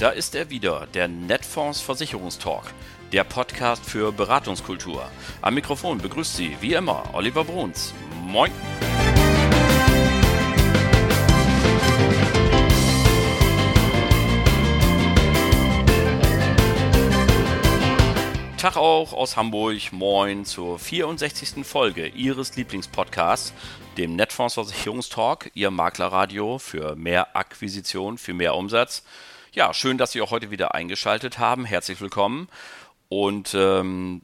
da 0.00 0.08
ist 0.08 0.34
er 0.34 0.48
wieder, 0.48 0.86
der 0.94 1.08
Netfonds 1.08 1.82
Versicherungstalk, 1.82 2.72
der 3.12 3.22
Podcast 3.22 3.84
für 3.84 4.12
Beratungskultur. 4.12 5.06
Am 5.42 5.52
Mikrofon 5.52 5.98
begrüßt 5.98 6.36
Sie 6.36 6.56
wie 6.62 6.72
immer 6.72 7.04
Oliver 7.12 7.44
Bruns. 7.44 7.92
Moin! 8.26 8.50
Tag 18.56 18.76
auch 18.78 19.12
aus 19.12 19.36
Hamburg. 19.36 19.92
Moin 19.92 20.46
zur 20.46 20.78
64. 20.78 21.66
Folge 21.66 22.06
Ihres 22.06 22.56
Lieblingspodcasts, 22.56 23.52
dem 23.98 24.16
Netfonds 24.16 24.54
Versicherungstalk, 24.54 25.50
Ihr 25.52 25.70
Maklerradio 25.70 26.58
für 26.58 26.96
mehr 26.96 27.36
Akquisition, 27.36 28.16
für 28.16 28.32
mehr 28.32 28.54
Umsatz. 28.54 29.02
Ja, 29.52 29.74
schön, 29.74 29.98
dass 29.98 30.12
Sie 30.12 30.20
auch 30.20 30.30
heute 30.30 30.52
wieder 30.52 30.76
eingeschaltet 30.76 31.40
haben. 31.40 31.64
Herzlich 31.64 32.00
willkommen. 32.00 32.48
Und 33.08 33.52
ähm, 33.54 34.22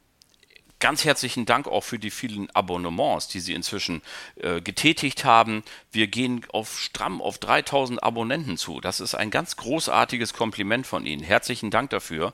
ganz 0.78 1.04
herzlichen 1.04 1.46
Dank 1.46 1.66
auch 1.66 1.82
für 1.82 1.98
die 1.98 2.12
vielen 2.12 2.48
Abonnements, 2.54 3.26
die 3.26 3.40
Sie 3.40 3.52
inzwischen 3.52 4.02
äh, 4.36 4.60
getätigt 4.60 5.24
haben. 5.24 5.64
Wir 5.90 6.06
gehen 6.06 6.46
auf 6.52 6.78
stramm 6.78 7.20
auf 7.20 7.38
3000 7.38 8.04
Abonnenten 8.04 8.56
zu. 8.56 8.80
Das 8.80 9.00
ist 9.00 9.16
ein 9.16 9.32
ganz 9.32 9.56
großartiges 9.56 10.32
Kompliment 10.32 10.86
von 10.86 11.04
Ihnen. 11.04 11.24
Herzlichen 11.24 11.72
Dank 11.72 11.90
dafür. 11.90 12.32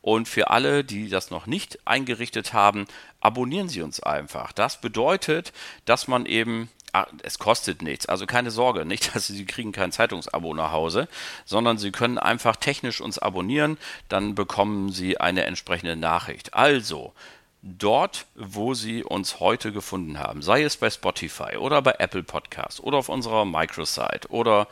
Und 0.00 0.26
für 0.26 0.50
alle, 0.50 0.82
die 0.82 1.08
das 1.08 1.30
noch 1.30 1.46
nicht 1.46 1.78
eingerichtet 1.86 2.52
haben, 2.52 2.86
abonnieren 3.20 3.68
Sie 3.68 3.82
uns 3.82 4.00
einfach. 4.00 4.50
Das 4.50 4.80
bedeutet, 4.80 5.52
dass 5.84 6.08
man 6.08 6.26
eben 6.26 6.70
Ah, 6.94 7.06
es 7.22 7.38
kostet 7.38 7.80
nichts. 7.80 8.04
Also 8.06 8.26
keine 8.26 8.50
Sorge, 8.50 8.84
nicht, 8.84 9.14
dass 9.14 9.26
Sie, 9.26 9.34
Sie 9.34 9.46
kriegen 9.46 9.72
kein 9.72 9.92
Zeitungsabo 9.92 10.52
nach 10.54 10.72
Hause, 10.72 11.08
sondern 11.44 11.78
Sie 11.78 11.90
können 11.90 12.18
einfach 12.18 12.56
technisch 12.56 13.00
uns 13.00 13.18
abonnieren, 13.18 13.78
dann 14.08 14.34
bekommen 14.34 14.90
Sie 14.90 15.18
eine 15.18 15.44
entsprechende 15.44 15.96
Nachricht. 15.96 16.54
Also, 16.54 17.14
dort, 17.62 18.26
wo 18.34 18.74
Sie 18.74 19.04
uns 19.04 19.40
heute 19.40 19.72
gefunden 19.72 20.18
haben, 20.18 20.42
sei 20.42 20.64
es 20.64 20.76
bei 20.76 20.90
Spotify 20.90 21.56
oder 21.56 21.80
bei 21.80 21.94
Apple 21.98 22.24
Podcasts 22.24 22.80
oder 22.80 22.98
auf 22.98 23.08
unserer 23.08 23.44
Microsite 23.44 24.28
oder 24.28 24.68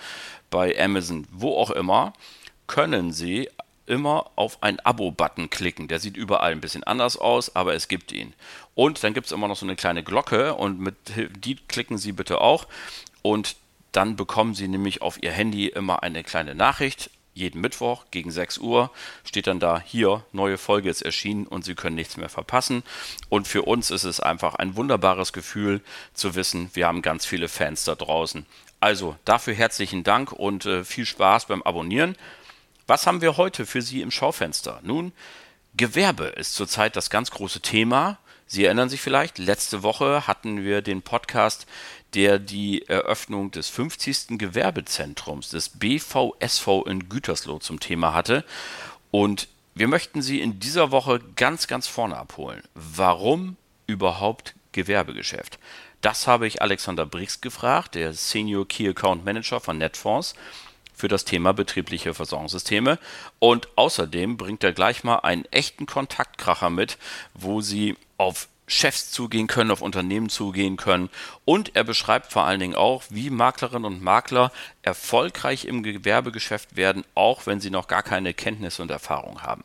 bei 0.51 0.79
Amazon, 0.79 1.27
wo 1.31 1.57
auch 1.57 1.71
immer, 1.71 2.13
können 2.67 3.13
Sie 3.13 3.49
immer 3.91 4.31
auf 4.37 4.63
einen 4.63 4.81
Abo-Button 4.81 5.51
klicken. 5.51 5.89
Der 5.89 5.99
sieht 5.99 6.17
überall 6.17 6.53
ein 6.53 6.61
bisschen 6.61 6.85
anders 6.85 7.17
aus, 7.17 7.55
aber 7.57 7.75
es 7.75 7.89
gibt 7.89 8.13
ihn. 8.13 8.33
Und 8.75 9.03
dann 9.03 9.13
gibt 9.13 9.27
es 9.27 9.33
immer 9.33 9.49
noch 9.49 9.57
so 9.57 9.67
eine 9.67 9.77
kleine 9.77 10.05
Glocke 10.05 10.55
und 10.55 10.81
mit 10.81 10.95
die 11.17 11.57
klicken 11.57 11.99
Sie 11.99 12.13
bitte 12.13 12.41
auch. 12.41 12.67
Und 13.23 13.57
dann 13.93 14.15
bekommen 14.17 14.55
Sie 14.55 14.69
nämlich 14.69 15.03
auf 15.03 15.23
Ihr 15.23 15.33
Handy 15.33 15.67
immer 15.67 16.03
eine 16.03 16.23
kleine 16.23 16.55
Nachricht. 16.55 17.11
Jeden 17.35 17.61
Mittwoch 17.61 18.07
gegen 18.11 18.31
6 18.31 18.59
Uhr 18.59 18.91
steht 19.25 19.47
dann 19.47 19.61
da, 19.61 19.81
hier, 19.81 20.25
neue 20.33 20.59
Folge 20.59 20.91
ist 20.91 21.03
erschienen 21.03 21.47
und 21.47 21.65
Sie 21.65 21.75
können 21.75 21.97
nichts 21.97 22.17
mehr 22.17 22.29
verpassen. 22.29 22.83
Und 23.29 23.49
für 23.49 23.63
uns 23.63 23.91
ist 23.91 24.05
es 24.05 24.21
einfach 24.21 24.55
ein 24.55 24.77
wunderbares 24.77 25.33
Gefühl 25.33 25.81
zu 26.15 26.35
wissen, 26.35 26.71
wir 26.75 26.87
haben 26.87 27.03
ganz 27.03 27.27
viele 27.27 27.49
Fans 27.49 27.85
da 27.85 27.95
draußen. 27.95 28.47
Also 28.79 29.17
dafür 29.25 29.55
herzlichen 29.55 30.05
Dank 30.05 30.33
und 30.33 30.65
äh, 30.65 30.85
viel 30.85 31.07
Spaß 31.07 31.47
beim 31.47 31.63
Abonnieren. 31.63 32.17
Was 32.91 33.07
haben 33.07 33.21
wir 33.21 33.37
heute 33.37 33.67
für 33.67 33.83
Sie 33.83 34.01
im 34.01 34.11
Schaufenster? 34.11 34.81
Nun, 34.83 35.13
Gewerbe 35.77 36.25
ist 36.25 36.55
zurzeit 36.55 36.97
das 36.97 37.09
ganz 37.09 37.31
große 37.31 37.61
Thema. 37.61 38.19
Sie 38.49 38.65
erinnern 38.65 38.89
sich 38.89 39.01
vielleicht, 39.01 39.39
letzte 39.39 39.85
Woche 39.85 40.27
hatten 40.27 40.65
wir 40.65 40.83
den 40.83 41.01
Podcast, 41.01 41.69
der 42.15 42.41
die 42.41 42.89
Eröffnung 42.89 43.53
des 43.53 43.69
50. 43.69 44.37
Gewerbezentrums 44.39 45.51
des 45.51 45.69
BVSV 45.69 46.67
in 46.87 47.09
Gütersloh 47.09 47.61
zum 47.61 47.79
Thema 47.79 48.13
hatte. 48.13 48.45
Und 49.13 49.47
wir 49.77 49.87
möchten 49.87 50.21
Sie 50.21 50.41
in 50.41 50.59
dieser 50.59 50.91
Woche 50.91 51.21
ganz, 51.37 51.69
ganz 51.69 51.87
vorne 51.87 52.17
abholen. 52.17 52.65
Warum 52.75 53.57
überhaupt 53.87 54.57
Gewerbegeschäft? 54.73 55.61
Das 56.01 56.27
habe 56.27 56.49
ich 56.49 56.61
Alexander 56.61 57.07
Brix 57.07 57.41
gefragt, 57.41 57.95
der 57.95 58.15
Senior 58.15 58.67
Key 58.67 58.89
Account 58.89 59.25
Manager 59.25 59.61
von 59.61 59.79
Netfonds 59.79 60.35
für 61.01 61.09
das 61.09 61.25
Thema 61.25 61.53
betriebliche 61.53 62.15
Versorgungssysteme. 62.15 62.99
Und 63.39 63.69
außerdem 63.77 64.37
bringt 64.37 64.63
er 64.63 64.73
gleich 64.73 65.03
mal 65.03 65.17
einen 65.17 65.45
echten 65.47 65.87
Kontaktkracher 65.87 66.71
mit, 66.71 66.99
wo 67.35 67.61
Sie 67.61 67.97
auf 68.19 68.49
Chefs 68.71 69.11
zugehen 69.11 69.49
können, 69.49 69.73
auf 69.73 69.83
Unternehmen 69.83 70.29
zugehen 70.29 70.77
können. 70.77 71.11
Und 71.45 71.75
er 71.75 71.85
beschreibt 71.85 72.33
vor 72.33 72.45
allen 72.45 72.61
Dingen 72.61 72.77
auch, 72.77 73.03
wie 73.11 73.31
Maklerinnen 73.31 73.85
und 73.85 74.03
Makler 74.03 74.53
erfolgreich 74.83 75.65
im 75.65 75.83
Gewerbegeschäft 75.83 76.77
werden, 76.77 77.05
auch 77.15 77.47
wenn 77.47 77.61
sie 77.61 77.71
noch 77.71 77.89
gar 77.89 78.03
keine 78.03 78.33
Kenntnisse 78.33 78.83
und 78.83 78.91
Erfahrung 78.91 79.43
haben. 79.43 79.65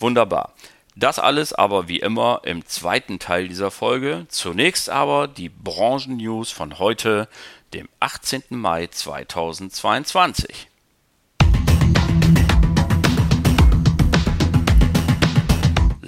Wunderbar. 0.00 0.52
Das 0.96 1.20
alles 1.20 1.52
aber 1.52 1.86
wie 1.86 2.00
immer 2.00 2.40
im 2.44 2.66
zweiten 2.66 3.20
Teil 3.20 3.46
dieser 3.46 3.70
Folge. 3.70 4.26
Zunächst 4.28 4.90
aber 4.90 5.28
die 5.28 5.48
Branchen-News 5.48 6.50
von 6.50 6.78
heute, 6.80 7.28
dem 7.72 7.88
18. 8.00 8.42
Mai 8.50 8.88
2022. 8.88 10.69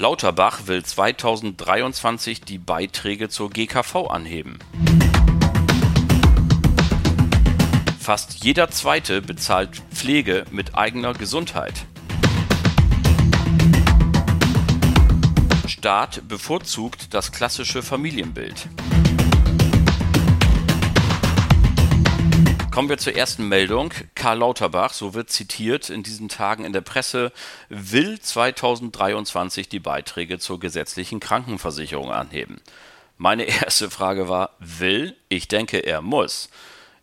Lauterbach 0.02 0.66
will 0.66 0.82
2023 0.82 2.40
die 2.40 2.58
Beiträge 2.58 3.28
zur 3.28 3.50
GKV 3.50 4.08
anheben. 4.08 4.58
Fast 8.00 8.42
jeder 8.42 8.68
Zweite 8.68 9.22
bezahlt 9.22 9.80
Pflege 9.92 10.44
mit 10.50 10.74
eigener 10.74 11.12
Gesundheit. 11.12 11.86
Staat 15.68 16.26
bevorzugt 16.26 17.14
das 17.14 17.30
klassische 17.30 17.84
Familienbild. 17.84 18.66
Kommen 22.72 22.88
wir 22.88 22.96
zur 22.96 23.14
ersten 23.14 23.48
Meldung. 23.48 23.92
Karl 24.14 24.38
Lauterbach, 24.38 24.94
so 24.94 25.12
wird 25.12 25.28
zitiert 25.28 25.90
in 25.90 26.02
diesen 26.02 26.30
Tagen 26.30 26.64
in 26.64 26.72
der 26.72 26.80
Presse, 26.80 27.30
will 27.68 28.18
2023 28.18 29.68
die 29.68 29.78
Beiträge 29.78 30.38
zur 30.38 30.58
gesetzlichen 30.58 31.20
Krankenversicherung 31.20 32.10
anheben. 32.10 32.62
Meine 33.18 33.42
erste 33.62 33.90
Frage 33.90 34.30
war, 34.30 34.56
will? 34.58 35.14
Ich 35.28 35.48
denke, 35.48 35.80
er 35.80 36.00
muss. 36.00 36.48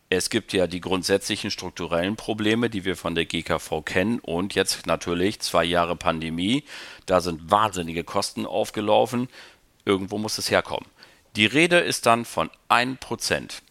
Es 0.10 0.32
gibt 0.32 0.54
ja 0.54 0.66
die 0.66 0.82
grundsätzlichen 0.82 1.52
strukturellen 1.52 2.16
Probleme, 2.16 2.72
die 2.72 2.84
wir 2.84 2.96
von 2.96 3.14
der 3.14 3.26
GKV 3.26 3.84
kennen 3.86 4.18
und 4.22 4.56
jetzt 4.56 4.88
natürlich 4.88 5.40
zwei 5.40 5.66
Jahre 5.66 5.96
Pandemie. 5.96 6.64
Da 7.06 7.22
sind 7.22 7.52
wahnsinnige 7.52 8.04
Kosten 8.04 8.48
aufgelaufen. 8.48 9.30
Irgendwo 9.86 10.18
muss 10.18 10.40
es 10.40 10.50
herkommen. 10.50 10.90
Die 11.36 11.46
Rede 11.46 11.78
ist 11.78 12.08
dann 12.08 12.26
von 12.26 12.50
1%. 12.70 13.62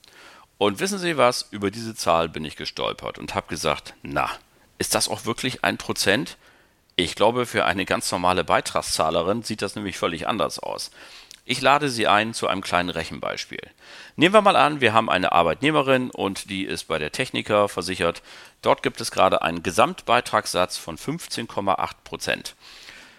Und 0.59 0.81
wissen 0.81 0.99
Sie 0.99 1.17
was? 1.17 1.47
Über 1.53 1.71
diese 1.71 1.95
Zahl 1.95 2.29
bin 2.29 2.45
ich 2.45 2.57
gestolpert 2.57 3.19
und 3.19 3.35
habe 3.37 3.47
gesagt, 3.47 3.95
na, 4.03 4.29
ist 4.79 4.97
das 4.97 5.09
auch 5.09 5.25
wirklich 5.25 5.65
ein 5.65 5.79
Prozent? 5.79 6.37
Ich 6.97 7.15
glaube, 7.15 7.47
für 7.47 7.65
eine 7.65 7.85
ganz 7.85 8.11
normale 8.11 8.43
Beitragszahlerin 8.43 9.45
sieht 9.45 9.63
das 9.63 9.77
nämlich 9.77 9.97
völlig 9.97 10.27
anders 10.27 10.59
aus. 10.59 10.91
Ich 11.45 11.61
lade 11.61 11.89
Sie 11.89 12.09
ein 12.09 12.35
zu 12.35 12.49
einem 12.49 12.61
kleinen 12.61 12.91
Rechenbeispiel. 12.91 13.63
Nehmen 14.17 14.35
wir 14.35 14.43
mal 14.43 14.57
an, 14.57 14.81
wir 14.81 14.93
haben 14.93 15.09
eine 15.09 15.31
Arbeitnehmerin 15.31 16.11
und 16.11 16.51
die 16.51 16.65
ist 16.65 16.89
bei 16.89 16.99
der 16.99 17.13
Techniker 17.13 17.69
versichert. 17.69 18.23
Dort 18.61 18.83
gibt 18.83 19.01
es 19.01 19.13
gerade 19.13 19.43
einen 19.43 19.63
Gesamtbeitragssatz 19.63 20.77
von 20.77 20.99
15,8 20.99 21.91
Prozent. 22.03 22.57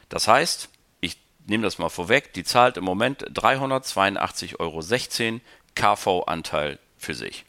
Das 0.10 0.28
heißt, 0.28 0.70
ich 1.00 1.18
nehme 1.48 1.64
das 1.64 1.80
mal 1.80 1.90
vorweg, 1.90 2.34
die 2.34 2.44
zahlt 2.44 2.76
im 2.76 2.84
Moment 2.84 3.24
382,16 3.32 4.60
Euro 4.60 4.82
KV-Anteil 5.74 6.80
für 7.00 7.16
sich. 7.16 7.46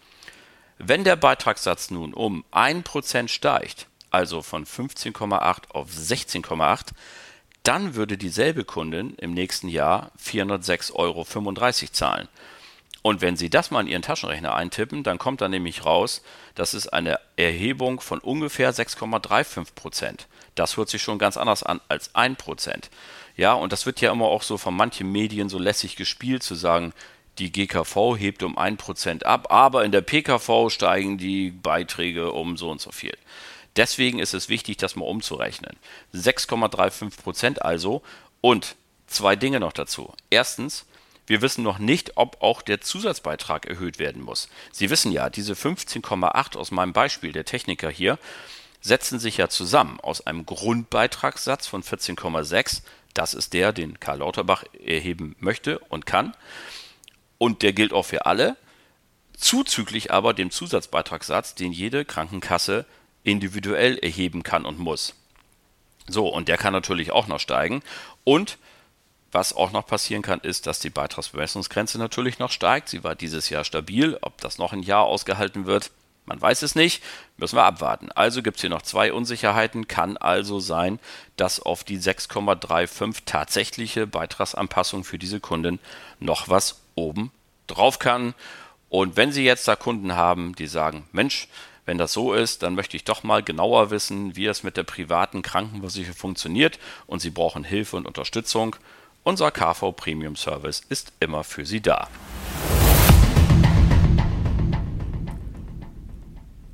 Wenn 0.78 1.04
der 1.04 1.16
Beitragssatz 1.16 1.90
nun 1.90 2.14
um 2.14 2.44
1% 2.52 3.28
steigt, 3.28 3.86
also 4.10 4.40
von 4.40 4.64
15,8 4.64 5.70
auf 5.70 5.90
16,8, 5.90 6.88
dann 7.62 7.94
würde 7.94 8.16
dieselbe 8.16 8.64
Kundin 8.64 9.14
im 9.16 9.34
nächsten 9.34 9.68
Jahr 9.68 10.10
406,35 10.18 10.94
Euro 10.94 11.24
zahlen. 11.92 12.28
Und 13.02 13.20
wenn 13.22 13.36
Sie 13.36 13.48
das 13.48 13.70
mal 13.70 13.80
in 13.80 13.86
Ihren 13.86 14.02
Taschenrechner 14.02 14.54
eintippen, 14.54 15.02
dann 15.02 15.18
kommt 15.18 15.40
da 15.40 15.48
nämlich 15.48 15.84
raus, 15.84 16.22
das 16.54 16.74
ist 16.74 16.88
eine 16.88 17.18
Erhebung 17.36 18.00
von 18.00 18.18
ungefähr 18.18 18.74
6,35 18.74 19.74
Prozent. 19.74 20.26
Das 20.54 20.76
hört 20.76 20.90
sich 20.90 21.02
schon 21.02 21.18
ganz 21.18 21.36
anders 21.36 21.62
an 21.62 21.80
als 21.88 22.14
1 22.14 22.36
Prozent. 22.36 22.90
Ja, 23.36 23.54
und 23.54 23.72
das 23.72 23.86
wird 23.86 24.00
ja 24.02 24.12
immer 24.12 24.26
auch 24.26 24.42
so 24.42 24.58
von 24.58 24.74
manchen 24.74 25.10
Medien 25.10 25.48
so 25.48 25.58
lässig 25.58 25.96
gespielt, 25.96 26.42
zu 26.42 26.54
sagen, 26.54 26.92
die 27.40 27.50
GKV 27.50 28.16
hebt 28.16 28.42
um 28.42 28.58
1% 28.58 29.24
ab, 29.24 29.50
aber 29.50 29.84
in 29.84 29.92
der 29.92 30.02
PKV 30.02 30.68
steigen 30.68 31.18
die 31.18 31.50
Beiträge 31.50 32.32
um 32.32 32.56
so 32.56 32.70
und 32.70 32.80
so 32.80 32.92
viel. 32.92 33.16
Deswegen 33.76 34.18
ist 34.18 34.34
es 34.34 34.48
wichtig, 34.48 34.76
das 34.76 34.96
mal 34.96 35.06
umzurechnen. 35.06 35.76
6,35% 36.14 37.58
also 37.58 38.02
und 38.40 38.76
zwei 39.06 39.36
Dinge 39.36 39.60
noch 39.60 39.72
dazu. 39.72 40.12
Erstens, 40.28 40.84
wir 41.26 41.40
wissen 41.42 41.62
noch 41.62 41.78
nicht, 41.78 42.16
ob 42.16 42.42
auch 42.42 42.60
der 42.60 42.80
Zusatzbeitrag 42.80 43.66
erhöht 43.66 43.98
werden 43.98 44.22
muss. 44.22 44.48
Sie 44.72 44.90
wissen 44.90 45.12
ja, 45.12 45.30
diese 45.30 45.54
15,8 45.54 46.56
aus 46.56 46.70
meinem 46.70 46.92
Beispiel, 46.92 47.32
der 47.32 47.44
Techniker 47.44 47.90
hier, 47.90 48.18
setzen 48.80 49.18
sich 49.18 49.36
ja 49.36 49.48
zusammen 49.48 50.00
aus 50.00 50.26
einem 50.26 50.44
Grundbeitragssatz 50.44 51.66
von 51.66 51.82
14,6. 51.82 52.82
Das 53.14 53.34
ist 53.34 53.52
der, 53.52 53.72
den 53.72 54.00
Karl 54.00 54.18
Lauterbach 54.18 54.64
erheben 54.84 55.36
möchte 55.38 55.78
und 55.78 56.06
kann. 56.06 56.34
Und 57.40 57.62
der 57.62 57.72
gilt 57.72 57.94
auch 57.94 58.04
für 58.04 58.26
alle. 58.26 58.58
Zuzüglich 59.34 60.12
aber 60.12 60.34
dem 60.34 60.50
Zusatzbeitragssatz, 60.50 61.54
den 61.54 61.72
jede 61.72 62.04
Krankenkasse 62.04 62.84
individuell 63.24 63.96
erheben 63.96 64.42
kann 64.42 64.66
und 64.66 64.78
muss. 64.78 65.14
So, 66.06 66.28
und 66.28 66.48
der 66.48 66.58
kann 66.58 66.74
natürlich 66.74 67.12
auch 67.12 67.28
noch 67.28 67.40
steigen. 67.40 67.82
Und 68.24 68.58
was 69.32 69.54
auch 69.54 69.72
noch 69.72 69.86
passieren 69.86 70.20
kann, 70.20 70.40
ist, 70.40 70.66
dass 70.66 70.80
die 70.80 70.90
Beitragsbemessungsgrenze 70.90 71.96
natürlich 71.96 72.38
noch 72.38 72.50
steigt. 72.50 72.90
Sie 72.90 73.04
war 73.04 73.14
dieses 73.14 73.48
Jahr 73.48 73.64
stabil. 73.64 74.18
Ob 74.20 74.38
das 74.42 74.58
noch 74.58 74.74
ein 74.74 74.82
Jahr 74.82 75.04
ausgehalten 75.04 75.64
wird, 75.64 75.92
man 76.26 76.42
weiß 76.42 76.60
es 76.60 76.74
nicht, 76.74 77.02
müssen 77.38 77.56
wir 77.56 77.64
abwarten. 77.64 78.12
Also 78.12 78.42
gibt 78.42 78.58
es 78.58 78.60
hier 78.60 78.68
noch 78.68 78.82
zwei 78.82 79.14
Unsicherheiten. 79.14 79.88
Kann 79.88 80.18
also 80.18 80.60
sein, 80.60 80.98
dass 81.38 81.58
auf 81.58 81.84
die 81.84 81.98
6,35 81.98 83.22
tatsächliche 83.24 84.06
Beitragsanpassung 84.06 85.04
für 85.04 85.18
diese 85.18 85.40
Kunden 85.40 85.78
noch 86.18 86.50
was 86.50 86.80
oben 87.00 87.32
drauf 87.66 87.98
kann. 87.98 88.34
Und 88.88 89.16
wenn 89.16 89.32
Sie 89.32 89.44
jetzt 89.44 89.66
da 89.68 89.76
Kunden 89.76 90.14
haben, 90.14 90.54
die 90.54 90.66
sagen, 90.66 91.06
Mensch, 91.12 91.48
wenn 91.86 91.98
das 91.98 92.12
so 92.12 92.34
ist, 92.34 92.62
dann 92.62 92.74
möchte 92.74 92.96
ich 92.96 93.04
doch 93.04 93.22
mal 93.22 93.42
genauer 93.42 93.90
wissen, 93.90 94.36
wie 94.36 94.46
es 94.46 94.62
mit 94.62 94.76
der 94.76 94.84
privaten 94.84 95.42
Krankenversicherung 95.42 96.16
funktioniert 96.16 96.78
und 97.06 97.20
Sie 97.20 97.30
brauchen 97.30 97.64
Hilfe 97.64 97.96
und 97.96 98.06
Unterstützung. 98.06 98.76
Unser 99.22 99.50
KV 99.50 99.92
Premium 99.92 100.36
Service 100.36 100.82
ist 100.88 101.12
immer 101.20 101.44
für 101.44 101.66
Sie 101.66 101.80
da. 101.80 102.08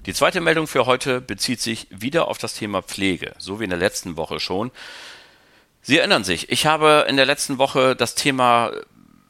Die 0.07 0.15
zweite 0.15 0.41
Meldung 0.41 0.69
für 0.69 0.87
heute 0.87 1.21
bezieht 1.21 1.61
sich 1.61 1.89
wieder 1.91 2.29
auf 2.29 2.39
das 2.39 2.55
Thema 2.55 2.81
Pflege, 2.81 3.35
so 3.39 3.59
wie 3.59 3.65
in 3.65 3.71
der 3.71 3.79
letzten 3.79 4.17
Woche 4.17 4.39
schon. 4.39 4.71
Sie 5.83 5.99
erinnern 5.99 6.23
sich, 6.25 6.51
ich 6.51 6.67
habe 6.67 7.07
in 7.09 7.17
der 7.17 7.27
letzten 7.27 7.59
Woche 7.59 7.97
das 7.97 8.15
Thema 8.15 8.71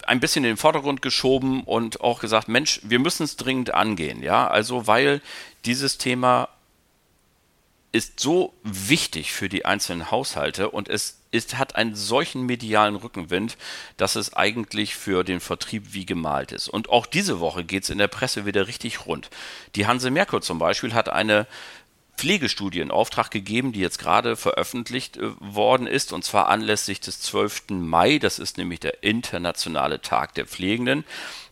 ein 0.07 0.21
bisschen 0.21 0.45
in 0.45 0.53
den 0.53 0.57
Vordergrund 0.57 1.03
geschoben 1.03 1.63
und 1.65 2.01
auch 2.01 2.21
gesagt, 2.21 2.49
Mensch, 2.49 2.81
wir 2.85 2.99
müssen 2.99 3.25
es 3.25 3.37
dringend 3.37 3.75
angehen, 3.75 4.23
ja, 4.23 4.47
also 4.47 4.87
weil 4.87 5.21
dieses 5.65 5.99
Thema 5.99 6.49
ist 7.93 8.21
so 8.21 8.53
wichtig 8.63 9.33
für 9.33 9.49
die 9.49 9.65
einzelnen 9.65 10.11
Haushalte 10.11 10.71
und 10.71 10.89
es 10.89 11.19
ist, 11.31 11.57
hat 11.57 11.77
einen 11.77 11.95
solchen 11.95 12.43
medialen 12.45 12.95
Rückenwind, 12.95 13.57
dass 13.97 14.17
es 14.17 14.35
eigentlich 14.35 14.95
für 14.97 15.25
den 15.25 15.41
Vertrieb 15.41 15.93
wie 15.93 16.05
gemalt 16.05 16.53
ist. 16.53 16.69
Und 16.69 16.91
auch 16.91 17.07
diese 17.07 17.41
Woche 17.41 17.65
geht 17.65 17.85
es 17.85 17.91
in 17.91 17.99
der 17.99 18.09
Presse 18.09 18.45
wieder 18.45 18.67
richtig 18.67 19.07
rund. 19.07 19.31
Die 19.77 19.87
Hanse 19.87 20.11
Merkur 20.11 20.43
zum 20.43 20.59
Beispiel 20.59 20.95
hat 20.95 21.09
eine 21.09 21.47
Pflegestudie 22.17 22.81
in 22.81 22.91
Auftrag 22.91 23.31
gegeben, 23.31 23.73
die 23.73 23.81
jetzt 23.81 23.99
gerade 23.99 24.37
veröffentlicht 24.37 25.17
äh, 25.17 25.31
worden 25.41 25.87
ist, 25.87 26.13
und 26.13 26.25
zwar 26.25 26.49
anlässlich 26.49 27.01
des 27.01 27.21
12. 27.21 27.65
Mai. 27.71 28.19
Das 28.19 28.39
ist 28.39 28.59
nämlich 28.59 28.81
der 28.81 29.03
internationale 29.03 30.01
Tag 30.01 30.35
der 30.35 30.47
Pflegenden. 30.47 31.05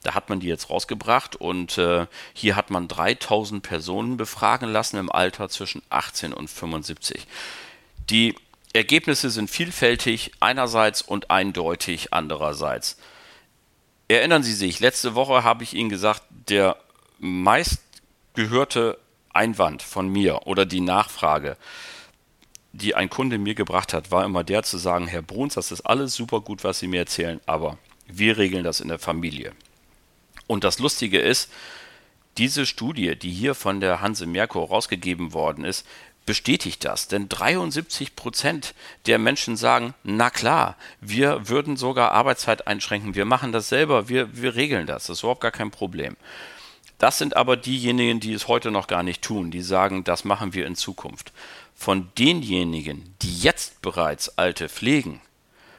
Da 0.02 0.14
hat 0.14 0.28
man 0.28 0.40
die 0.40 0.48
jetzt 0.48 0.70
rausgebracht 0.70 1.36
und 1.36 1.78
äh, 1.78 2.06
hier 2.32 2.56
hat 2.56 2.70
man 2.70 2.88
3000 2.88 3.62
Personen 3.62 4.16
befragen 4.16 4.70
lassen 4.70 4.96
im 4.98 5.12
Alter 5.12 5.48
zwischen 5.48 5.82
18 5.90 6.32
und 6.32 6.48
75. 6.48 7.26
Die 8.10 8.34
Ergebnisse 8.72 9.30
sind 9.30 9.50
vielfältig 9.50 10.32
einerseits 10.40 11.00
und 11.00 11.30
eindeutig 11.30 12.12
andererseits. 12.12 12.98
Erinnern 14.08 14.42
Sie 14.42 14.52
sich, 14.52 14.80
letzte 14.80 15.14
Woche 15.14 15.44
habe 15.44 15.62
ich 15.62 15.74
Ihnen 15.74 15.88
gesagt, 15.88 16.22
der 16.48 16.76
meistgehörte 17.18 18.98
Einwand 19.34 19.82
von 19.82 20.08
mir 20.08 20.46
oder 20.46 20.66
die 20.66 20.80
Nachfrage, 20.80 21.56
die 22.72 22.94
ein 22.94 23.10
Kunde 23.10 23.38
mir 23.38 23.54
gebracht 23.54 23.92
hat, 23.92 24.10
war 24.10 24.24
immer 24.24 24.42
der 24.42 24.62
zu 24.62 24.78
sagen, 24.78 25.06
Herr 25.06 25.22
Bruns, 25.22 25.54
das 25.54 25.70
ist 25.70 25.82
alles 25.82 26.14
super 26.14 26.40
gut, 26.40 26.64
was 26.64 26.80
Sie 26.80 26.88
mir 26.88 27.00
erzählen, 27.00 27.40
aber 27.46 27.78
wir 28.06 28.36
regeln 28.36 28.64
das 28.64 28.80
in 28.80 28.88
der 28.88 28.98
Familie. 28.98 29.52
Und 30.46 30.64
das 30.64 30.78
Lustige 30.78 31.20
ist, 31.20 31.50
diese 32.36 32.66
Studie, 32.66 33.16
die 33.16 33.30
hier 33.30 33.54
von 33.54 33.80
der 33.80 34.00
Hanse 34.00 34.26
Merkur 34.26 34.68
rausgegeben 34.68 35.32
worden 35.32 35.64
ist, 35.64 35.86
bestätigt 36.26 36.84
das. 36.84 37.06
Denn 37.06 37.28
73 37.28 38.16
Prozent 38.16 38.74
der 39.06 39.18
Menschen 39.18 39.56
sagen, 39.56 39.94
na 40.02 40.30
klar, 40.30 40.76
wir 41.00 41.48
würden 41.48 41.76
sogar 41.76 42.12
Arbeitszeit 42.12 42.66
einschränken, 42.66 43.14
wir 43.14 43.24
machen 43.24 43.52
das 43.52 43.68
selber, 43.68 44.08
wir, 44.08 44.36
wir 44.36 44.54
regeln 44.54 44.86
das, 44.86 45.06
das 45.06 45.18
ist 45.18 45.22
überhaupt 45.22 45.42
gar 45.42 45.50
kein 45.50 45.70
Problem. 45.70 46.16
Das 46.98 47.18
sind 47.18 47.36
aber 47.36 47.56
diejenigen, 47.56 48.20
die 48.20 48.32
es 48.32 48.48
heute 48.48 48.70
noch 48.70 48.86
gar 48.86 49.02
nicht 49.02 49.22
tun, 49.22 49.50
die 49.50 49.62
sagen, 49.62 50.04
das 50.04 50.24
machen 50.24 50.54
wir 50.54 50.66
in 50.66 50.76
Zukunft. 50.76 51.32
Von 51.74 52.08
denjenigen, 52.18 53.14
die 53.22 53.38
jetzt 53.40 53.82
bereits 53.82 54.38
Alte 54.38 54.68
pflegen, 54.68 55.20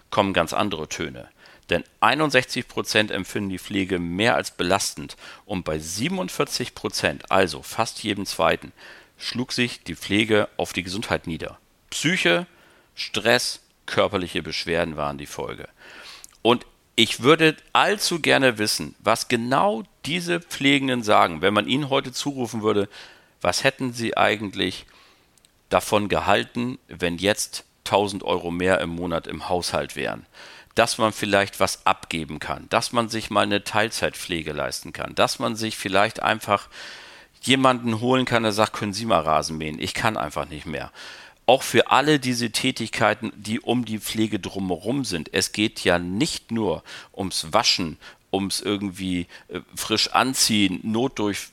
kommen 0.09 0.33
ganz 0.33 0.53
andere 0.53 0.89
Töne. 0.89 1.29
Denn 1.69 1.83
61 1.99 2.67
Prozent 2.67 3.11
empfinden 3.11 3.49
die 3.49 3.59
Pflege 3.59 3.97
mehr 3.97 4.35
als 4.35 4.51
belastend 4.51 5.17
und 5.45 5.65
bei 5.65 5.79
47 5.79 6.75
Prozent, 6.75 7.31
also 7.31 7.63
fast 7.63 8.03
jedem 8.03 8.25
zweiten, 8.25 8.71
schlug 9.17 9.51
sich 9.51 9.83
die 9.83 9.95
Pflege 9.95 10.47
auf 10.57 10.73
die 10.73 10.83
Gesundheit 10.83 11.25
nieder. 11.25 11.57
Psyche, 11.89 12.45
Stress, 12.93 13.61
körperliche 13.85 14.43
Beschwerden 14.43 14.95
waren 14.95 15.17
die 15.17 15.25
Folge. 15.25 15.67
Und 16.41 16.65
ich 16.95 17.21
würde 17.21 17.57
allzu 17.73 18.19
gerne 18.19 18.57
wissen, 18.57 18.95
was 18.99 19.27
genau 19.27 19.83
diese 20.05 20.39
Pflegenden 20.39 21.03
sagen, 21.03 21.41
wenn 21.41 21.53
man 21.53 21.67
ihnen 21.67 21.89
heute 21.89 22.11
zurufen 22.11 22.61
würde, 22.61 22.87
was 23.41 23.63
hätten 23.63 23.93
sie 23.93 24.17
eigentlich 24.17 24.85
davon 25.69 26.07
gehalten, 26.07 26.79
wenn 26.87 27.17
jetzt 27.17 27.65
1000 27.85 28.23
Euro 28.23 28.49
mehr 28.49 28.79
im 28.79 28.89
Monat 28.89 29.27
im 29.27 29.49
Haushalt 29.49 29.95
wären? 29.95 30.25
Dass 30.73 30.97
man 30.97 31.13
vielleicht 31.13 31.59
was 31.59 31.85
abgeben 31.85 32.39
kann, 32.39 32.67
dass 32.69 32.91
man 32.91 33.09
sich 33.09 33.29
mal 33.29 33.43
eine 33.43 33.63
Teilzeitpflege 33.63 34.51
leisten 34.51 34.93
kann, 34.93 35.15
dass 35.15 35.39
man 35.39 35.55
sich 35.55 35.77
vielleicht 35.77 36.21
einfach 36.21 36.69
jemanden 37.41 37.99
holen 37.99 38.25
kann, 38.25 38.43
der 38.43 38.51
sagt, 38.51 38.73
können 38.73 38.93
Sie 38.93 39.05
mal 39.05 39.21
Rasen 39.21 39.57
mähen? 39.57 39.79
Ich 39.79 39.93
kann 39.93 40.17
einfach 40.17 40.47
nicht 40.49 40.65
mehr. 40.65 40.91
Auch 41.45 41.63
für 41.63 41.91
alle 41.91 42.19
diese 42.19 42.51
Tätigkeiten, 42.51 43.31
die 43.35 43.59
um 43.59 43.85
die 43.85 43.99
Pflege 43.99 44.39
drumherum 44.39 45.05
sind. 45.05 45.33
Es 45.33 45.51
geht 45.51 45.83
ja 45.83 45.99
nicht 45.99 46.51
nur 46.51 46.83
ums 47.15 47.47
Waschen, 47.51 47.97
ums 48.31 48.61
irgendwie 48.61 49.27
äh, 49.49 49.59
frisch 49.75 50.11
anziehen, 50.11 50.79
Notdurft 50.83 51.51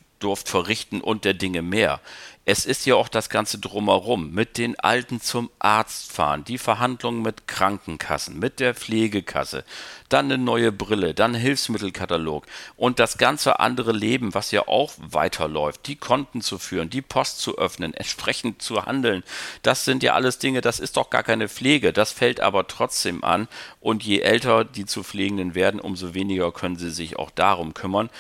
verrichten 0.49 1.01
und 1.01 1.25
der 1.25 1.35
Dinge 1.35 1.63
mehr 1.63 2.01
es 2.45 2.67
ist 2.67 2.87
ja 2.87 2.97
auch 2.97 3.09
das 3.09 3.29
Ganze 3.29 3.59
drumherum, 3.59 4.33
mit 4.33 4.59
den 4.59 4.79
Alten 4.81 5.21
zum 5.21 5.49
Arzt 5.61 6.11
fahren, 6.11 6.43
die 6.43 6.59
Verhandlungen 6.59 7.23
mit 7.23 7.47
Krankenkassen, 7.47 8.37
mit 8.37 8.59
der 8.59 8.75
Pflegekasse, 8.75 9.65
dann 10.09 10.25
eine 10.25 10.39
neue 10.39 10.73
Brille, 10.73 11.15
dann 11.15 11.35
Hilfsmittelkatalog 11.35 12.45
und 12.77 12.99
das 12.99 13.17
ganze 13.17 13.61
andere 13.61 13.93
Leben, 13.93 14.35
was 14.35 14.51
ja 14.51 14.67
auch 14.67 14.93
weiterläuft, 14.99 15.87
die 15.87 15.95
Konten 15.95 16.41
zu 16.41 16.59
führen, 16.59 16.91
die 16.91 17.03
Post 17.03 17.39
zu 17.39 17.59
öffnen, 17.59 17.95
entsprechend 18.03 18.61
zu 18.61 18.87
handeln, 18.87 19.23
das 19.63 19.85
sind 19.85 20.03
ja 20.03 20.15
alles 20.15 20.39
Dinge, 20.39 20.63
das 20.63 20.81
ist 20.81 20.97
doch 20.97 21.11
gar 21.11 21.23
keine 21.23 21.49
Pflege, 21.49 21.93
das 21.93 22.11
fällt 22.11 22.41
aber 22.41 22.67
trotzdem 22.67 23.23
an 23.23 23.47
und 23.81 24.03
je 24.03 24.19
älter 24.19 24.65
die 24.65 24.87
zu 24.87 25.05
Pflegenden 25.05 25.55
werden, 25.55 25.79
umso 25.79 26.13
weniger 26.13 26.51
können 26.51 26.77
sie 26.77 26.91
sich 26.91 27.17
auch 27.21 27.31
darum 27.31 27.73
kümmern. 27.73 28.11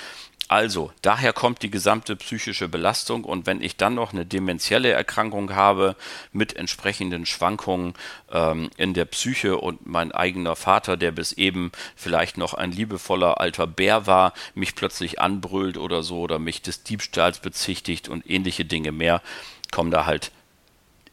Also, 0.52 0.92
daher 1.00 1.32
kommt 1.32 1.62
die 1.62 1.70
gesamte 1.70 2.14
psychische 2.14 2.68
Belastung 2.68 3.24
und 3.24 3.46
wenn 3.46 3.62
ich 3.62 3.78
dann 3.78 3.94
noch 3.94 4.12
eine 4.12 4.26
dementielle 4.26 4.90
Erkrankung 4.90 5.54
habe 5.54 5.96
mit 6.30 6.56
entsprechenden 6.56 7.24
Schwankungen 7.24 7.94
ähm, 8.30 8.68
in 8.76 8.92
der 8.92 9.06
Psyche 9.06 9.56
und 9.56 9.86
mein 9.86 10.12
eigener 10.12 10.54
Vater, 10.54 10.98
der 10.98 11.10
bis 11.10 11.32
eben 11.32 11.72
vielleicht 11.96 12.36
noch 12.36 12.52
ein 12.52 12.70
liebevoller 12.70 13.40
alter 13.40 13.66
Bär 13.66 14.06
war, 14.06 14.34
mich 14.54 14.74
plötzlich 14.74 15.18
anbrüllt 15.22 15.78
oder 15.78 16.02
so 16.02 16.20
oder 16.20 16.38
mich 16.38 16.60
des 16.60 16.82
Diebstahls 16.82 17.38
bezichtigt 17.38 18.10
und 18.10 18.28
ähnliche 18.28 18.66
Dinge 18.66 18.92
mehr, 18.92 19.22
kommen 19.70 19.90
da 19.90 20.04
halt 20.04 20.32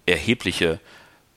erhebliche 0.05 0.81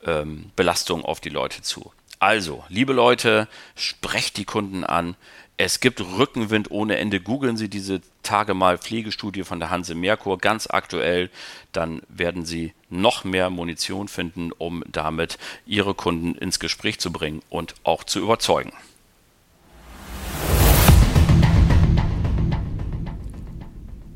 ähm, 0.04 0.50
Belastungen 0.56 1.04
auf 1.04 1.20
die 1.20 1.28
Leute 1.28 1.62
zu. 1.62 1.92
Also, 2.22 2.62
liebe 2.68 2.92
Leute, 2.92 3.48
sprecht 3.74 4.36
die 4.36 4.44
Kunden 4.44 4.84
an, 4.84 5.16
es 5.58 5.80
gibt 5.80 6.00
Rückenwind 6.00 6.70
ohne 6.70 6.96
Ende. 6.96 7.20
Googeln 7.20 7.56
Sie 7.56 7.68
diese 7.68 8.00
Tage 8.22 8.54
mal 8.54 8.78
Pflegestudie 8.78 9.44
von 9.44 9.60
der 9.60 9.70
Hanse 9.70 9.94
Merkur 9.94 10.38
ganz 10.38 10.66
aktuell. 10.68 11.30
Dann 11.72 12.02
werden 12.08 12.44
Sie 12.44 12.72
noch 12.88 13.24
mehr 13.24 13.50
Munition 13.50 14.08
finden, 14.08 14.50
um 14.52 14.82
damit 14.88 15.38
Ihre 15.66 15.94
Kunden 15.94 16.34
ins 16.34 16.58
Gespräch 16.58 16.98
zu 16.98 17.12
bringen 17.12 17.42
und 17.50 17.74
auch 17.84 18.04
zu 18.04 18.18
überzeugen. 18.20 18.72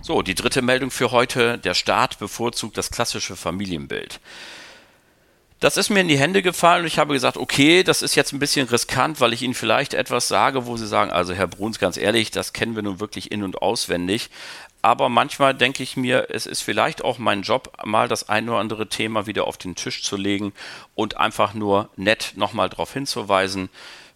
So, 0.00 0.22
die 0.22 0.36
dritte 0.36 0.62
Meldung 0.62 0.90
für 0.90 1.10
heute. 1.10 1.58
Der 1.58 1.74
Staat 1.74 2.18
bevorzugt 2.18 2.78
das 2.78 2.90
klassische 2.90 3.36
Familienbild. 3.36 4.20
Das 5.58 5.78
ist 5.78 5.88
mir 5.88 6.00
in 6.00 6.08
die 6.08 6.18
Hände 6.18 6.42
gefallen 6.42 6.82
und 6.82 6.86
ich 6.86 6.98
habe 6.98 7.14
gesagt, 7.14 7.38
okay, 7.38 7.82
das 7.82 8.02
ist 8.02 8.14
jetzt 8.14 8.32
ein 8.32 8.38
bisschen 8.38 8.68
riskant, 8.68 9.20
weil 9.20 9.32
ich 9.32 9.40
Ihnen 9.40 9.54
vielleicht 9.54 9.94
etwas 9.94 10.28
sage, 10.28 10.66
wo 10.66 10.76
Sie 10.76 10.86
sagen, 10.86 11.10
also 11.10 11.32
Herr 11.32 11.46
Bruns, 11.46 11.78
ganz 11.78 11.96
ehrlich, 11.96 12.30
das 12.30 12.52
kennen 12.52 12.76
wir 12.76 12.82
nun 12.82 13.00
wirklich 13.00 13.32
in- 13.32 13.42
und 13.42 13.62
auswendig. 13.62 14.28
aber 14.86 15.08
manchmal 15.08 15.52
denke 15.52 15.82
ich 15.82 15.96
mir, 15.96 16.28
es 16.30 16.46
ist 16.46 16.62
vielleicht 16.62 17.02
auch 17.02 17.18
mein 17.18 17.42
Job, 17.42 17.72
mal 17.84 18.06
das 18.06 18.28
ein 18.28 18.48
oder 18.48 18.58
andere 18.58 18.88
Thema 18.88 19.26
wieder 19.26 19.46
auf 19.48 19.56
den 19.56 19.74
Tisch 19.74 20.02
zu 20.04 20.16
legen 20.16 20.52
und 20.94 21.16
einfach 21.16 21.54
nur 21.54 21.88
nett 21.96 22.34
nochmal 22.36 22.68
darauf 22.68 22.92
hinzuweisen. 22.92 23.68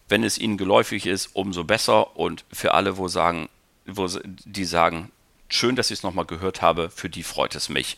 Wenn 0.09 0.23
es 0.23 0.38
Ihnen 0.38 0.59
geläufig 0.59 1.06
ist, 1.06 1.30
umso 1.35 1.64
besser. 1.64 2.16
Und 2.16 2.44
für 2.52 2.75
alle, 2.75 2.99
wo 2.99 3.09
sagen, 3.09 3.49
wo 3.85 4.06
die 4.25 4.64
sagen, 4.64 5.11
schön, 5.49 5.75
dass 5.75 5.90
ich 5.90 5.99
es 5.99 6.02
nochmal 6.04 6.25
gehört 6.26 6.62
habe, 6.62 6.90
für 6.90 7.09
die 7.11 7.25
freut 7.25 7.56
es 7.56 7.68
mich. 7.68 7.97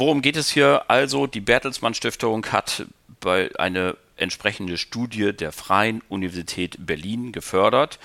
Worum 0.00 0.22
geht 0.22 0.38
es 0.38 0.48
hier 0.48 0.84
also? 0.88 1.26
Die 1.26 1.42
Bertelsmann 1.42 1.92
Stiftung 1.92 2.46
hat 2.46 2.86
bei 3.20 3.50
eine 3.58 3.98
entsprechende 4.16 4.78
Studie 4.78 5.34
der 5.34 5.52
Freien 5.52 6.00
Universität 6.08 6.78
Berlin 6.78 7.32
gefördert 7.32 7.98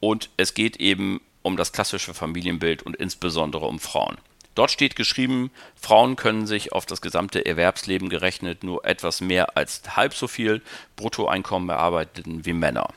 und 0.00 0.30
es 0.38 0.54
geht 0.54 0.78
eben 0.78 1.20
um 1.42 1.58
das 1.58 1.72
klassische 1.72 2.14
Familienbild 2.14 2.82
und 2.82 2.96
insbesondere 2.96 3.66
um 3.66 3.78
Frauen. 3.78 4.16
Dort 4.54 4.70
steht 4.70 4.96
geschrieben, 4.96 5.50
Frauen 5.78 6.16
können 6.16 6.46
sich 6.46 6.72
auf 6.72 6.86
das 6.86 7.02
gesamte 7.02 7.44
Erwerbsleben 7.44 8.08
gerechnet 8.08 8.64
nur 8.64 8.86
etwas 8.86 9.20
mehr 9.20 9.54
als 9.54 9.82
halb 9.94 10.14
so 10.14 10.28
viel 10.28 10.62
Bruttoeinkommen 10.96 11.68
erarbeiten 11.68 12.46
wie 12.46 12.54
Männer. 12.54 12.88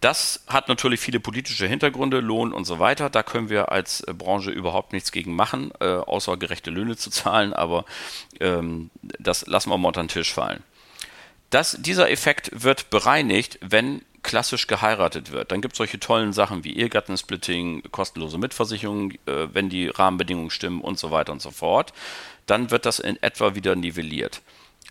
Das 0.00 0.44
hat 0.46 0.68
natürlich 0.68 1.00
viele 1.00 1.20
politische 1.20 1.66
Hintergründe, 1.66 2.20
Lohn 2.20 2.52
und 2.52 2.64
so 2.64 2.78
weiter. 2.78 3.10
Da 3.10 3.22
können 3.22 3.50
wir 3.50 3.70
als 3.70 4.02
Branche 4.06 4.50
überhaupt 4.50 4.94
nichts 4.94 5.12
gegen 5.12 5.34
machen, 5.34 5.72
äh, 5.80 5.84
außer 5.84 6.38
gerechte 6.38 6.70
Löhne 6.70 6.96
zu 6.96 7.10
zahlen, 7.10 7.52
aber 7.52 7.84
ähm, 8.40 8.90
das 9.02 9.46
lassen 9.46 9.70
wir 9.70 9.76
mal 9.76 9.88
unter 9.88 10.02
den 10.02 10.08
Tisch 10.08 10.32
fallen. 10.32 10.62
Das, 11.50 11.76
dieser 11.80 12.10
Effekt 12.10 12.50
wird 12.54 12.90
bereinigt, 12.90 13.58
wenn 13.60 14.02
klassisch 14.22 14.66
geheiratet 14.66 15.32
wird. 15.32 15.50
Dann 15.50 15.60
gibt 15.60 15.74
es 15.74 15.78
solche 15.78 15.98
tollen 15.98 16.32
Sachen 16.32 16.64
wie 16.64 16.76
Ehegattensplitting, 16.76 17.84
kostenlose 17.90 18.38
Mitversicherung, 18.38 19.12
äh, 19.26 19.48
wenn 19.52 19.68
die 19.68 19.88
Rahmenbedingungen 19.88 20.50
stimmen 20.50 20.80
und 20.80 20.98
so 20.98 21.10
weiter 21.10 21.32
und 21.32 21.42
so 21.42 21.50
fort. 21.50 21.92
Dann 22.46 22.70
wird 22.70 22.86
das 22.86 23.00
in 23.00 23.22
etwa 23.22 23.54
wieder 23.54 23.76
nivelliert. 23.76 24.40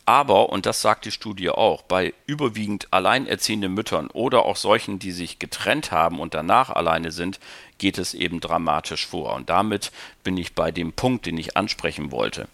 Aber, 0.10 0.50
und 0.50 0.66
das 0.66 0.82
sagt 0.82 1.06
die 1.06 1.12
Studie 1.12 1.52
auch, 1.52 1.84
bei 1.84 2.16
überwiegend 2.26 2.88
alleinerziehenden 2.90 3.72
Müttern 3.72 4.08
oder 4.08 4.44
auch 4.44 4.56
solchen, 4.56 4.98
die 4.98 5.12
sich 5.12 5.38
getrennt 5.38 5.92
haben 5.92 6.20
und 6.20 6.34
danach 6.34 6.72
alleine 6.72 7.12
sind, 7.12 7.40
geht 7.78 8.00
es 8.00 8.16
eben 8.16 8.40
dramatisch 8.40 9.06
vor. 9.06 9.36
Und 9.36 9.52
damit 9.52 9.92
bin 10.24 10.36
ich 10.36 10.56
bei 10.56 10.72
dem 10.72 10.94
Punkt, 10.94 11.28
den 11.28 11.38
ich 11.38 11.58
ansprechen 11.58 12.12
wollte. 12.12 12.48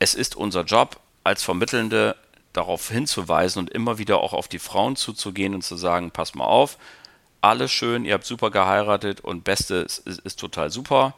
Es 0.00 0.16
ist 0.16 0.34
unser 0.34 0.64
Job 0.64 0.98
als 1.22 1.44
Vermittelnde 1.44 2.16
darauf 2.52 2.88
hinzuweisen 2.88 3.60
und 3.60 3.70
immer 3.70 3.98
wieder 3.98 4.18
auch 4.18 4.32
auf 4.32 4.48
die 4.48 4.58
Frauen 4.58 4.96
zuzugehen 4.96 5.54
und 5.54 5.62
zu 5.62 5.76
sagen, 5.76 6.10
pass 6.10 6.34
mal 6.34 6.46
auf, 6.46 6.78
alles 7.42 7.70
schön, 7.70 8.04
ihr 8.04 8.14
habt 8.14 8.24
super 8.24 8.50
geheiratet 8.50 9.20
und 9.20 9.44
Beste 9.44 9.76
ist, 9.76 9.98
ist, 9.98 10.18
ist 10.18 10.40
total 10.40 10.68
super, 10.68 11.14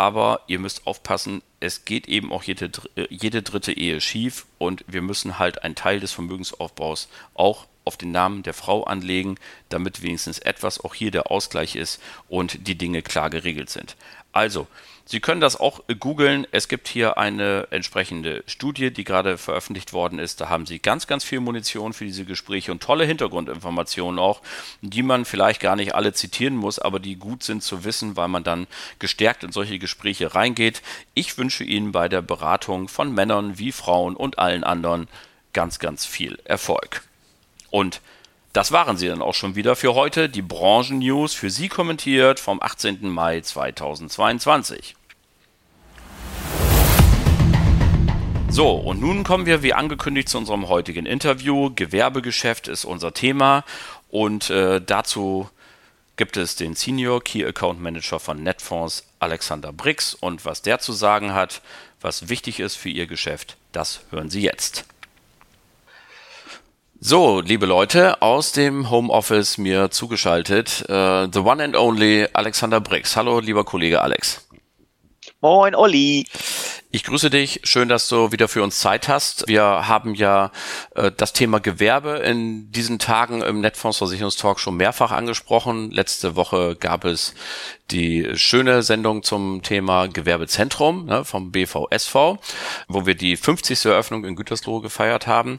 aber 0.00 0.40
ihr 0.46 0.58
müsst 0.58 0.86
aufpassen, 0.86 1.42
es 1.60 1.84
geht 1.84 2.08
eben 2.08 2.32
auch 2.32 2.42
jede, 2.42 2.70
jede 3.10 3.42
dritte 3.42 3.70
Ehe 3.70 4.00
schief 4.00 4.46
und 4.56 4.82
wir 4.86 5.02
müssen 5.02 5.38
halt 5.38 5.62
einen 5.62 5.74
Teil 5.74 6.00
des 6.00 6.12
Vermögensaufbaus 6.12 7.10
auch 7.34 7.66
auf 7.84 7.98
den 7.98 8.10
Namen 8.10 8.42
der 8.42 8.54
Frau 8.54 8.84
anlegen, 8.84 9.36
damit 9.68 10.00
wenigstens 10.00 10.38
etwas 10.38 10.82
auch 10.82 10.94
hier 10.94 11.10
der 11.10 11.30
Ausgleich 11.30 11.76
ist 11.76 12.00
und 12.30 12.66
die 12.66 12.78
Dinge 12.78 13.02
klar 13.02 13.28
geregelt 13.28 13.68
sind. 13.68 13.94
Also, 14.32 14.68
Sie 15.10 15.18
können 15.18 15.40
das 15.40 15.58
auch 15.58 15.80
googeln. 15.98 16.46
Es 16.52 16.68
gibt 16.68 16.86
hier 16.86 17.18
eine 17.18 17.66
entsprechende 17.72 18.44
Studie, 18.46 18.92
die 18.92 19.02
gerade 19.02 19.38
veröffentlicht 19.38 19.92
worden 19.92 20.20
ist. 20.20 20.40
Da 20.40 20.48
haben 20.48 20.66
Sie 20.66 20.78
ganz, 20.78 21.08
ganz 21.08 21.24
viel 21.24 21.40
Munition 21.40 21.92
für 21.92 22.04
diese 22.04 22.24
Gespräche 22.24 22.70
und 22.70 22.80
tolle 22.80 23.04
Hintergrundinformationen 23.06 24.20
auch, 24.20 24.40
die 24.82 25.02
man 25.02 25.24
vielleicht 25.24 25.60
gar 25.60 25.74
nicht 25.74 25.96
alle 25.96 26.12
zitieren 26.12 26.54
muss, 26.54 26.78
aber 26.78 27.00
die 27.00 27.16
gut 27.16 27.42
sind 27.42 27.64
zu 27.64 27.82
wissen, 27.82 28.16
weil 28.16 28.28
man 28.28 28.44
dann 28.44 28.68
gestärkt 29.00 29.42
in 29.42 29.50
solche 29.50 29.80
Gespräche 29.80 30.36
reingeht. 30.36 30.80
Ich 31.14 31.36
wünsche 31.36 31.64
Ihnen 31.64 31.90
bei 31.90 32.08
der 32.08 32.22
Beratung 32.22 32.86
von 32.86 33.12
Männern 33.12 33.58
wie 33.58 33.72
Frauen 33.72 34.14
und 34.14 34.38
allen 34.38 34.62
anderen 34.62 35.08
ganz, 35.52 35.80
ganz 35.80 36.06
viel 36.06 36.38
Erfolg. 36.44 37.02
Und 37.70 38.00
das 38.52 38.70
waren 38.70 38.96
sie 38.96 39.08
dann 39.08 39.22
auch 39.22 39.34
schon 39.34 39.56
wieder 39.56 39.74
für 39.74 39.96
heute. 39.96 40.28
Die 40.28 40.42
Branchen-News 40.42 41.34
für 41.34 41.50
Sie 41.50 41.68
kommentiert 41.68 42.38
vom 42.38 42.62
18. 42.62 43.08
Mai 43.08 43.40
2022. 43.40 44.94
So, 48.52 48.72
und 48.72 49.00
nun 49.00 49.22
kommen 49.22 49.46
wir 49.46 49.62
wie 49.62 49.74
angekündigt 49.74 50.28
zu 50.28 50.36
unserem 50.36 50.68
heutigen 50.68 51.06
Interview. 51.06 51.70
Gewerbegeschäft 51.72 52.66
ist 52.66 52.84
unser 52.84 53.14
Thema 53.14 53.64
und 54.10 54.50
äh, 54.50 54.80
dazu 54.84 55.48
gibt 56.16 56.36
es 56.36 56.56
den 56.56 56.74
Senior 56.74 57.22
Key 57.22 57.46
Account 57.46 57.80
Manager 57.80 58.18
von 58.18 58.42
Netfonds, 58.42 59.06
Alexander 59.20 59.72
Brix. 59.72 60.14
Und 60.14 60.44
was 60.44 60.62
der 60.62 60.80
zu 60.80 60.92
sagen 60.92 61.32
hat, 61.32 61.62
was 62.00 62.28
wichtig 62.28 62.58
ist 62.58 62.74
für 62.74 62.88
Ihr 62.88 63.06
Geschäft, 63.06 63.56
das 63.70 64.00
hören 64.10 64.30
Sie 64.30 64.42
jetzt. 64.42 64.84
So, 66.98 67.40
liebe 67.40 67.66
Leute, 67.66 68.20
aus 68.20 68.50
dem 68.50 68.90
Homeoffice 68.90 69.58
mir 69.58 69.92
zugeschaltet, 69.92 70.84
uh, 70.88 71.28
the 71.32 71.38
one 71.38 71.62
and 71.62 71.76
only 71.76 72.26
Alexander 72.32 72.80
Brix. 72.80 73.16
Hallo, 73.16 73.38
lieber 73.38 73.64
Kollege 73.64 74.02
Alex. 74.02 74.46
Moin, 75.40 75.74
Olli. 75.74 76.26
Ich 76.92 77.04
grüße 77.04 77.30
dich. 77.30 77.60
Schön, 77.62 77.88
dass 77.88 78.08
du 78.08 78.32
wieder 78.32 78.48
für 78.48 78.64
uns 78.64 78.80
Zeit 78.80 79.06
hast. 79.06 79.46
Wir 79.46 79.62
haben 79.62 80.16
ja 80.16 80.50
äh, 80.96 81.12
das 81.16 81.32
Thema 81.32 81.60
Gewerbe 81.60 82.16
in 82.16 82.72
diesen 82.72 82.98
Tagen 82.98 83.42
im 83.42 83.60
Netfondsversicherungstalk 83.60 84.58
schon 84.58 84.76
mehrfach 84.76 85.12
angesprochen. 85.12 85.92
Letzte 85.92 86.34
Woche 86.34 86.74
gab 86.74 87.04
es 87.04 87.34
die 87.92 88.28
schöne 88.34 88.82
Sendung 88.82 89.22
zum 89.22 89.62
Thema 89.62 90.08
Gewerbezentrum 90.08 91.06
ne, 91.06 91.24
vom 91.24 91.52
BVSV, 91.52 92.14
wo 92.88 93.06
wir 93.06 93.14
die 93.14 93.36
50. 93.36 93.84
Eröffnung 93.84 94.24
in 94.24 94.36
Gütersloh 94.36 94.80
gefeiert 94.80 95.26
haben. 95.28 95.58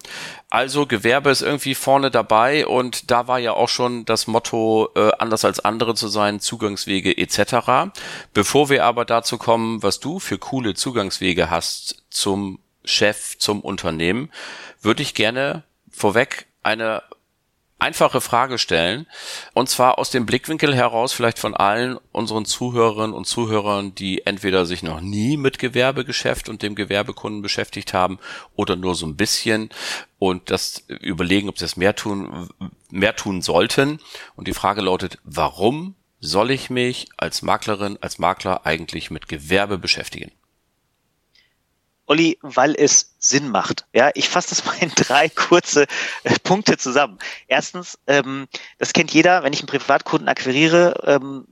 Also 0.49 0.85
Gewerbe 0.85 1.29
ist 1.29 1.41
irgendwie 1.41 1.75
vorne 1.75 2.11
dabei 2.11 2.65
und 2.67 3.09
da 3.09 3.27
war 3.27 3.39
ja 3.39 3.53
auch 3.53 3.69
schon 3.69 4.03
das 4.05 4.27
Motto, 4.27 4.89
äh, 4.95 5.11
anders 5.17 5.45
als 5.45 5.61
andere 5.61 5.95
zu 5.95 6.09
sein, 6.09 6.41
Zugangswege 6.41 7.17
etc. 7.17 7.93
Bevor 8.33 8.69
wir 8.69 8.83
aber 8.85 9.05
dazu 9.05 9.37
kommen, 9.37 9.81
was 9.81 9.99
du 9.99 10.19
für 10.19 10.37
coole 10.37 10.73
Zugangswege 10.73 11.20
hast 11.49 12.03
zum 12.09 12.59
Chef, 12.83 13.37
zum 13.37 13.61
Unternehmen, 13.61 14.31
würde 14.81 15.03
ich 15.03 15.13
gerne 15.13 15.63
vorweg 15.91 16.47
eine 16.63 17.03
einfache 17.81 18.21
Frage 18.21 18.57
stellen. 18.59 19.07
Und 19.53 19.67
zwar 19.67 19.97
aus 19.97 20.11
dem 20.11 20.25
Blickwinkel 20.25 20.75
heraus 20.75 21.13
vielleicht 21.13 21.39
von 21.39 21.55
allen 21.55 21.97
unseren 22.11 22.45
Zuhörerinnen 22.45 23.13
und 23.13 23.25
Zuhörern, 23.25 23.95
die 23.95 24.25
entweder 24.25 24.65
sich 24.65 24.83
noch 24.83 25.01
nie 25.01 25.35
mit 25.35 25.57
Gewerbegeschäft 25.57 26.47
und 26.47 26.61
dem 26.61 26.75
Gewerbekunden 26.75 27.41
beschäftigt 27.41 27.93
haben 27.93 28.19
oder 28.55 28.75
nur 28.75 28.93
so 28.95 29.07
ein 29.07 29.17
bisschen 29.17 29.69
und 30.19 30.51
das 30.51 30.83
überlegen, 30.87 31.49
ob 31.49 31.57
sie 31.57 31.65
das 31.65 31.75
mehr 31.75 31.95
tun, 31.95 32.49
mehr 32.91 33.15
tun 33.15 33.41
sollten. 33.41 33.99
Und 34.35 34.47
die 34.47 34.53
Frage 34.53 34.81
lautet, 34.81 35.17
warum 35.23 35.95
soll 36.19 36.51
ich 36.51 36.69
mich 36.69 37.07
als 37.17 37.41
Maklerin, 37.41 37.97
als 37.99 38.19
Makler 38.19 38.65
eigentlich 38.65 39.09
mit 39.09 39.27
Gewerbe 39.27 39.79
beschäftigen? 39.79 40.31
Olli, 42.11 42.37
weil 42.41 42.75
es 42.75 43.15
Sinn 43.19 43.47
macht. 43.47 43.85
Ja, 43.93 44.11
ich 44.15 44.27
fasse 44.27 44.49
das 44.49 44.65
mal 44.65 44.75
in 44.81 44.91
drei 44.93 45.29
kurze 45.29 45.87
äh, 46.23 46.37
Punkte 46.43 46.77
zusammen. 46.77 47.17
Erstens, 47.47 47.97
ähm, 48.05 48.49
das 48.79 48.91
kennt 48.91 49.13
jeder, 49.13 49.43
wenn 49.43 49.53
ich 49.53 49.61
einen 49.61 49.67
Privatkunden 49.67 50.27
akquiriere, 50.27 51.01
ähm, 51.05 51.47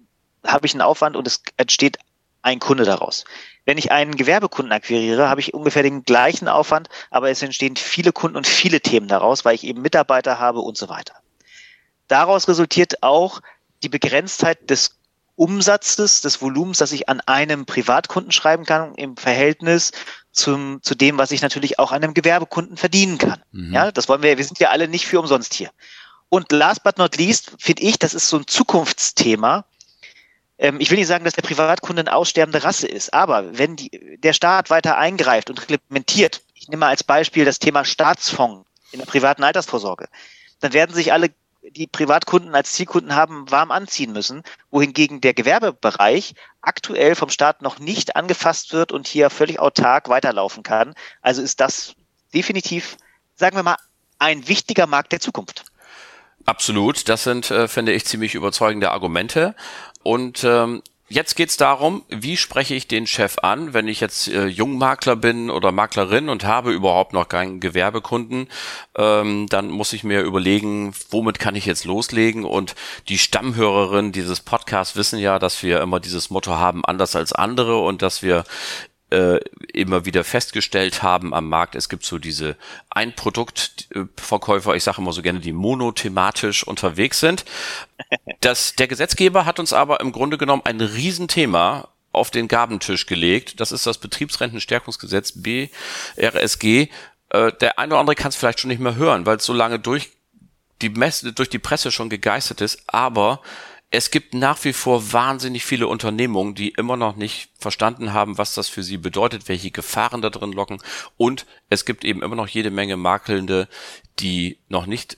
habe 0.46 0.66
ich 0.66 0.74
einen 0.74 0.82
Aufwand 0.82 1.16
und 1.16 1.26
es 1.26 1.42
entsteht 1.56 1.98
ein 2.42 2.60
Kunde 2.60 2.84
daraus. 2.84 3.24
Wenn 3.64 3.78
ich 3.78 3.94
einen 3.94 4.18
Gewerbekunden 4.18 4.74
akquiriere, 4.74 5.30
habe 5.30 5.40
ich 5.40 5.54
ungefähr 5.54 5.84
den 5.84 6.04
gleichen 6.04 6.50
Aufwand, 6.50 6.90
aber 7.10 7.30
es 7.30 7.42
entstehen 7.42 7.78
viele 7.78 8.12
Kunden 8.12 8.36
und 8.36 8.46
viele 8.46 8.82
Themen 8.82 9.08
daraus, 9.08 9.46
weil 9.46 9.56
ich 9.56 9.64
eben 9.64 9.82
Mitarbeiter 9.82 10.40
habe 10.40 10.60
und 10.60 10.78
so 10.78 10.90
weiter. 10.90 11.14
Daraus 12.10 12.50
resultiert 12.50 13.02
auch 13.02 13.40
die 13.82 13.90
Begrenztheit 13.90 14.70
des 14.70 15.00
Umsatzes, 15.40 16.20
des 16.20 16.42
Volumens, 16.42 16.80
das 16.80 16.92
ich 16.92 17.08
an 17.08 17.22
einem 17.22 17.66
Privatkunden 17.66 18.34
schreiben 18.34 18.66
kann, 18.66 18.94
im 18.96 19.16
Verhältnis 19.16 19.94
zum, 20.32 20.80
zu 20.82 20.96
dem, 20.96 21.18
was 21.18 21.32
ich 21.32 21.42
natürlich 21.42 21.80
auch 21.80 21.92
an 21.92 22.04
einem 22.04 22.14
Gewerbekunden 22.14 22.78
verdienen 22.78 23.18
kann. 23.18 23.42
Mhm. 23.52 23.74
Ja, 23.74 23.92
das 23.92 24.08
wollen 24.08 24.22
wir, 24.22 24.38
wir 24.38 24.46
sind 24.46 24.60
ja 24.60 24.70
alle 24.70 24.88
nicht 24.88 25.08
für 25.08 25.20
umsonst 25.20 25.54
hier. 25.54 25.72
Und 26.30 26.52
last 26.52 26.84
but 26.84 26.98
not 26.98 27.18
least 27.18 27.54
finde 27.58 27.84
ich, 27.84 27.98
das 27.98 28.14
ist 28.14 28.30
so 28.30 28.38
ein 28.38 28.48
Zukunftsthema. 28.48 29.66
Ähm, 30.60 30.80
ich 30.80 30.92
will 30.92 31.00
nicht 31.00 31.08
sagen, 31.08 31.26
dass 31.26 31.34
der 31.34 31.42
Privatkunde 31.42 32.02
eine 32.02 32.14
aussterbende 32.14 32.64
Rasse 32.64 32.88
ist, 32.88 33.14
aber 33.14 33.58
wenn 33.58 33.76
die, 33.76 34.18
der 34.18 34.34
Staat 34.34 34.70
weiter 34.70 34.98
eingreift 34.98 35.50
und 35.50 35.62
reglementiert, 35.62 36.42
ich 36.54 36.68
nehme 36.68 36.82
mal 36.82 36.90
als 36.90 37.04
Beispiel 37.04 37.46
das 37.46 37.60
Thema 37.60 37.84
Staatsfonds 37.84 38.68
in 38.92 39.00
der 39.00 39.06
privaten 39.06 39.44
Altersvorsorge, 39.44 40.08
dann 40.60 40.74
werden 40.74 40.94
sich 40.94 41.12
alle 41.14 41.32
die 41.72 41.88
Privatkunden 41.88 42.56
als 42.56 42.74
Zielkunden 42.74 43.16
haben, 43.16 43.50
warm 43.52 43.72
anziehen 43.72 44.12
müssen, 44.12 44.44
wohingegen 44.72 45.22
der 45.22 45.34
Gewerbebereich 45.34 46.36
aktuell 46.62 47.16
vom 47.16 47.30
Staat 47.30 47.62
noch 47.62 47.80
nicht 47.80 48.16
angefasst 48.16 48.74
wird 48.74 48.92
und 48.92 49.08
hier 49.08 49.30
völlig 49.30 49.60
autark 49.60 50.10
weiterlaufen 50.10 50.64
kann. 50.64 50.94
Also 51.22 51.42
ist 51.42 51.60
das 51.60 51.96
definitiv, 52.34 52.98
sagen 53.36 53.56
wir 53.56 53.64
mal, 53.64 53.78
ein 54.18 54.48
wichtiger 54.48 54.88
Markt 54.88 55.12
der 55.12 55.20
Zukunft. 55.20 55.66
Absolut, 56.46 57.10
das 57.10 57.24
sind, 57.24 57.52
äh, 57.52 57.68
finde 57.68 57.94
ich, 57.94 58.06
ziemlich 58.06 58.36
überzeugende 58.36 58.92
Argumente. 58.92 59.56
und 60.04 60.44
ähm, 60.44 60.82
Jetzt 61.12 61.36
geht's 61.36 61.58
darum, 61.58 62.04
wie 62.08 62.38
spreche 62.38 62.76
ich 62.76 62.88
den 62.88 63.08
Chef 63.08 63.40
an, 63.40 63.74
wenn 63.74 63.88
ich 63.88 64.00
jetzt 64.00 64.28
äh, 64.28 64.46
Jungmakler 64.46 65.16
bin 65.16 65.50
oder 65.50 65.72
Maklerin 65.72 66.30
und 66.30 66.44
habe 66.44 66.72
überhaupt 66.72 67.14
noch 67.14 67.28
keinen 67.28 67.60
Gewerbekunden, 67.60 68.48
ähm, 68.96 69.48
dann 69.50 69.70
muss 69.70 69.92
ich 69.94 70.04
mir 70.04 70.22
überlegen, 70.22 70.94
womit 71.10 71.40
kann 71.40 71.56
ich 71.56 71.66
jetzt 71.66 71.86
loslegen? 71.86 72.46
Und 72.46 72.76
die 73.08 73.18
Stammhörerinnen 73.18 74.12
dieses 74.12 74.42
Podcasts 74.42 74.96
wissen 74.96 75.18
ja, 75.18 75.40
dass 75.40 75.64
wir 75.64 75.82
immer 75.82 76.00
dieses 76.00 76.30
Motto 76.30 76.52
haben, 76.52 76.86
anders 76.86 77.16
als 77.16 77.34
andere 77.34 77.80
und 77.80 78.04
dass 78.04 78.22
wir 78.22 78.44
äh, 79.12 79.40
immer 79.74 80.06
wieder 80.06 80.24
festgestellt 80.24 81.04
haben 81.04 81.34
am 81.34 81.50
Markt, 81.50 81.76
es 81.76 81.90
gibt 81.90 82.06
so 82.06 82.18
diese 82.18 82.56
Einproduktverkäufer, 82.90 84.76
ich 84.76 84.84
sage 84.84 85.02
immer 85.02 85.14
so 85.14 85.22
gerne, 85.22 85.40
die 85.40 85.54
monothematisch 85.54 86.64
unterwegs 86.64 87.20
sind. 87.20 87.46
Das, 88.42 88.76
der 88.76 88.88
Gesetzgeber 88.88 89.46
hat 89.46 89.60
uns 89.60 89.74
aber 89.74 90.00
im 90.00 90.12
Grunde 90.12 90.38
genommen 90.38 90.62
ein 90.66 90.82
Riesenthema 90.82 91.90
auf 92.12 92.32
den 92.32 92.48
Gabentisch 92.48 93.06
gelegt. 93.06 93.60
Das 93.60 93.72
ist 93.72 93.86
das 93.86 93.98
Betriebsrentenstärkungsgesetz 93.98 95.34
BRSG. 95.36 96.90
Äh, 97.30 97.52
der 97.54 97.80
eine 97.80 97.94
oder 97.94 98.00
andere 98.00 98.16
kann 98.16 98.30
es 98.30 98.36
vielleicht 98.36 98.60
schon 98.60 98.70
nicht 98.70 98.82
mehr 98.82 98.96
hören, 98.96 99.26
weil 99.26 99.38
es 99.38 99.46
so 99.46 99.54
lange 99.54 99.80
durch 99.80 100.10
die, 100.82 100.90
Messe, 100.90 101.34
durch 101.34 101.50
die 101.50 101.60
Presse 101.60 101.92
schon 101.92 102.10
gegeistert 102.10 102.62
ist. 102.62 102.84
Aber 102.88 103.42
es 103.92 104.12
gibt 104.12 104.36
nach 104.36 104.64
wie 104.64 104.74
vor 104.74 105.14
wahnsinnig 105.14 105.66
viele 105.66 105.88
Unternehmungen, 105.88 106.54
die 106.54 106.70
immer 106.70 106.96
noch 106.96 107.16
nicht 107.16 107.50
verstanden 107.58 108.14
haben, 108.14 108.38
was 108.38 108.54
das 108.54 108.70
für 108.70 108.84
sie 108.84 108.98
bedeutet, 108.98 109.48
welche 109.50 109.72
Gefahren 109.72 110.22
da 110.22 110.30
drin 110.30 110.52
locken. 110.52 110.82
Und 111.18 111.48
es 111.70 111.86
gibt 111.86 112.06
eben 112.06 112.22
immer 112.22 112.36
noch 112.36 112.48
jede 112.48 112.70
Menge 112.70 112.98
Makelnde, 112.98 113.68
die 114.20 114.60
noch 114.68 114.86
nicht 114.86 115.18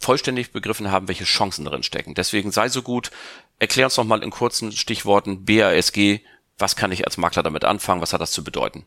vollständig 0.00 0.50
begriffen 0.50 0.90
haben, 0.90 1.06
welche 1.06 1.24
Chancen 1.24 1.64
darin 1.64 1.84
stecken. 1.84 2.14
Deswegen 2.14 2.50
sei 2.50 2.68
so 2.68 2.82
gut, 2.82 3.12
erklär 3.60 3.86
uns 3.86 3.96
noch 3.96 4.04
mal 4.04 4.22
in 4.22 4.30
kurzen 4.30 4.72
Stichworten 4.72 5.44
BASG, 5.44 6.20
was 6.58 6.74
kann 6.74 6.90
ich 6.90 7.04
als 7.04 7.16
Makler 7.16 7.44
damit 7.44 7.64
anfangen, 7.64 8.00
was 8.00 8.12
hat 8.12 8.20
das 8.20 8.32
zu 8.32 8.42
bedeuten? 8.42 8.84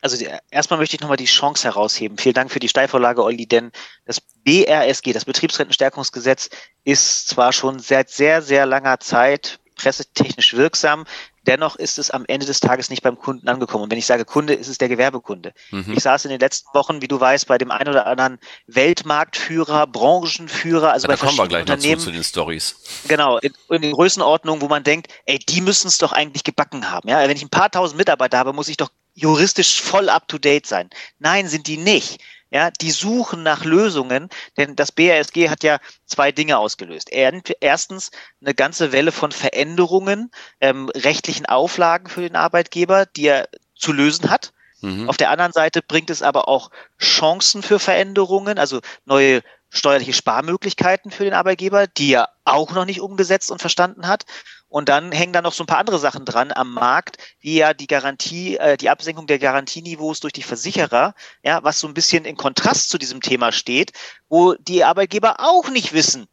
Also 0.00 0.16
die, 0.16 0.28
erstmal 0.50 0.78
möchte 0.78 0.96
ich 0.96 1.00
nochmal 1.00 1.16
die 1.16 1.24
Chance 1.24 1.64
herausheben. 1.64 2.18
Vielen 2.18 2.34
Dank 2.34 2.50
für 2.50 2.60
die 2.60 2.68
Steilvorlage, 2.68 3.22
Olli, 3.22 3.46
denn 3.46 3.72
das 4.04 4.20
BRSG, 4.20 5.12
das 5.12 5.24
Betriebsrentenstärkungsgesetz, 5.24 6.50
ist 6.84 7.28
zwar 7.28 7.52
schon 7.52 7.78
seit 7.78 8.10
sehr, 8.10 8.42
sehr 8.42 8.66
langer 8.66 9.00
Zeit 9.00 9.58
pressetechnisch 9.78 10.54
wirksam, 10.54 11.06
dennoch 11.46 11.76
ist 11.76 11.98
es 11.98 12.10
am 12.10 12.24
Ende 12.26 12.44
des 12.44 12.60
Tages 12.60 12.90
nicht 12.90 13.02
beim 13.02 13.18
Kunden 13.18 13.48
angekommen. 13.48 13.84
Und 13.84 13.90
wenn 13.90 13.98
ich 13.98 14.04
sage 14.04 14.26
Kunde, 14.26 14.52
ist 14.52 14.68
es 14.68 14.76
der 14.76 14.88
Gewerbekunde. 14.88 15.54
Mhm. 15.70 15.94
Ich 15.96 16.02
saß 16.02 16.26
in 16.26 16.30
den 16.30 16.40
letzten 16.40 16.68
Wochen, 16.74 17.00
wie 17.00 17.08
du 17.08 17.18
weißt, 17.18 17.46
bei 17.46 17.56
dem 17.56 17.70
einen 17.70 17.88
oder 17.88 18.06
anderen 18.06 18.38
Weltmarktführer, 18.66 19.86
Branchenführer, 19.86 20.92
also 20.92 21.08
ja, 21.08 21.14
bei 21.14 21.18
da 21.18 21.26
kommen 21.26 21.38
wir 21.38 21.48
gleich 21.48 21.62
Unternehmen. 21.62 22.00
zu 22.00 22.10
den 22.10 22.22
Stories. 22.22 22.76
Genau, 23.08 23.38
in, 23.38 23.54
in 23.70 23.82
den 23.82 23.92
Größenordnungen, 23.92 24.60
wo 24.60 24.68
man 24.68 24.82
denkt, 24.84 25.08
ey, 25.24 25.38
die 25.38 25.62
müssen 25.62 25.88
es 25.88 25.96
doch 25.98 26.12
eigentlich 26.12 26.44
gebacken 26.44 26.90
haben. 26.90 27.08
Ja, 27.08 27.26
wenn 27.26 27.36
ich 27.36 27.42
ein 27.42 27.50
paar 27.50 27.70
tausend 27.70 27.96
Mitarbeiter 27.96 28.38
habe, 28.38 28.52
muss 28.52 28.68
ich 28.68 28.76
doch 28.76 28.90
juristisch 29.18 29.80
voll 29.80 30.08
up 30.08 30.28
to 30.28 30.38
date 30.38 30.66
sein. 30.66 30.90
Nein, 31.18 31.48
sind 31.48 31.66
die 31.66 31.76
nicht. 31.76 32.20
Ja, 32.50 32.70
die 32.70 32.92
suchen 32.92 33.42
nach 33.42 33.64
Lösungen, 33.64 34.30
denn 34.56 34.74
das 34.74 34.90
BASG 34.90 35.50
hat 35.50 35.62
ja 35.62 35.78
zwei 36.06 36.32
Dinge 36.32 36.56
ausgelöst. 36.56 37.10
Erstens 37.10 38.10
eine 38.40 38.54
ganze 38.54 38.90
Welle 38.92 39.12
von 39.12 39.32
Veränderungen, 39.32 40.30
ähm, 40.60 40.88
rechtlichen 40.94 41.44
Auflagen 41.44 42.08
für 42.08 42.22
den 42.22 42.36
Arbeitgeber, 42.36 43.04
die 43.04 43.26
er 43.26 43.48
zu 43.74 43.92
lösen 43.92 44.30
hat. 44.30 44.52
Mhm. 44.80 45.10
Auf 45.10 45.18
der 45.18 45.30
anderen 45.30 45.52
Seite 45.52 45.82
bringt 45.82 46.08
es 46.08 46.22
aber 46.22 46.48
auch 46.48 46.70
Chancen 46.98 47.62
für 47.62 47.78
Veränderungen, 47.78 48.58
also 48.58 48.80
neue 49.04 49.42
steuerliche 49.70 50.14
Sparmöglichkeiten 50.14 51.10
für 51.10 51.24
den 51.24 51.34
Arbeitgeber, 51.34 51.86
die 51.86 52.14
er 52.14 52.30
auch 52.44 52.72
noch 52.72 52.86
nicht 52.86 53.02
umgesetzt 53.02 53.50
und 53.50 53.60
verstanden 53.60 54.08
hat. 54.08 54.24
Und 54.68 54.88
dann 54.90 55.12
hängen 55.12 55.32
da 55.32 55.40
noch 55.40 55.54
so 55.54 55.62
ein 55.62 55.66
paar 55.66 55.78
andere 55.78 55.98
Sachen 55.98 56.24
dran 56.24 56.52
am 56.52 56.72
Markt, 56.72 57.16
wie 57.40 57.56
ja 57.56 57.72
die 57.72 57.86
Garantie, 57.86 58.56
äh, 58.58 58.76
die 58.76 58.90
Absenkung 58.90 59.26
der 59.26 59.38
Garantieniveaus 59.38 60.20
durch 60.20 60.34
die 60.34 60.42
Versicherer, 60.42 61.14
ja, 61.42 61.62
was 61.64 61.80
so 61.80 61.88
ein 61.88 61.94
bisschen 61.94 62.24
in 62.24 62.36
Kontrast 62.36 62.90
zu 62.90 62.98
diesem 62.98 63.20
Thema 63.22 63.50
steht, 63.50 63.92
wo 64.28 64.54
die 64.54 64.84
Arbeitgeber 64.84 65.36
auch 65.38 65.70
nicht 65.70 65.94
wissen, 65.94 66.28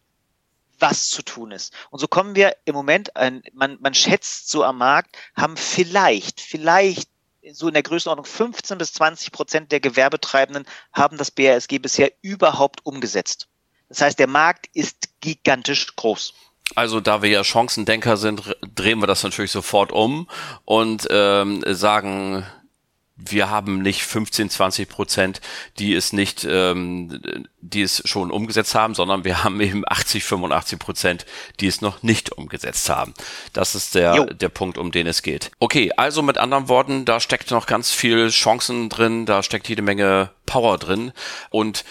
was 0.80 1.10
zu 1.10 1.22
tun 1.22 1.52
ist. 1.52 1.74
Und 1.90 2.00
so 2.00 2.08
kommen 2.08 2.36
wir 2.36 2.58
im 2.66 2.76
Moment, 2.76 3.16
ein, 3.16 3.42
man, 3.54 3.78
man 3.80 3.94
schätzt 3.94 4.50
so 4.50 4.64
am 4.64 4.78
Markt, 4.78 5.16
haben 5.36 5.56
vielleicht, 5.56 6.42
vielleicht 6.42 7.10
so 7.54 7.68
in 7.68 7.74
der 7.74 7.84
Größenordnung 7.84 8.26
15 8.26 8.78
bis 8.78 8.94
20 8.94 9.32
Prozent 9.32 9.72
der 9.72 9.80
Gewerbetreibenden 9.80 10.66
haben 10.92 11.18
das 11.18 11.32
BASG 11.32 11.80
bisher 11.80 12.12
überhaupt 12.22 12.86
umgesetzt. 12.86 13.48
Das 13.88 14.02
heißt, 14.02 14.20
der 14.20 14.28
Markt 14.28 14.68
ist 14.74 15.10
gigantisch 15.22 15.96
groß. 15.96 16.34
Also 16.74 17.00
da 17.00 17.22
wir 17.22 17.30
ja 17.30 17.44
Chancendenker 17.44 18.18
sind, 18.18 18.56
drehen 18.74 19.00
wir 19.00 19.08
das 19.08 19.24
natürlich 19.24 19.52
sofort 19.52 19.92
um 19.92 20.28
und 20.66 21.08
ähm, 21.12 21.64
sagen, 21.68 22.46
wir 23.18 23.50
haben 23.50 23.82
nicht 23.82 24.04
15, 24.04 24.50
20 24.50 24.90
Prozent, 24.90 25.42
die 25.80 25.94
es 25.94 26.12
nicht, 26.12 26.46
ähm, 26.50 27.48
die 27.62 27.82
es 27.82 28.02
schon 28.06 28.30
umgesetzt 28.30 28.76
haben, 28.76 28.94
sondern 28.94 29.24
wir 29.24 29.44
haben 29.44 29.62
eben 29.62 29.84
80, 29.88 30.24
85 30.24 30.80
Prozent, 30.80 31.26
die 31.62 31.68
es 31.68 31.82
noch 31.82 32.04
nicht 32.04 32.34
umgesetzt 32.34 32.90
haben. 32.90 33.14
Das 33.54 33.74
ist 33.74 33.96
der, 33.96 34.26
der 34.26 34.50
Punkt, 34.50 34.78
um 34.78 34.92
den 34.92 35.08
es 35.08 35.22
geht. 35.22 35.52
Okay, 35.60 35.92
also 35.96 36.22
mit 36.22 36.38
anderen 36.38 36.68
Worten, 36.68 37.06
da 37.06 37.22
steckt 37.22 37.52
noch 37.52 37.68
ganz 37.68 37.92
viel 37.92 38.30
Chancen 38.30 38.90
drin, 38.90 39.26
da 39.26 39.44
steckt 39.44 39.70
jede 39.70 39.82
Menge 39.82 40.32
Power 40.46 40.78
drin 40.78 41.14
und 41.50 41.86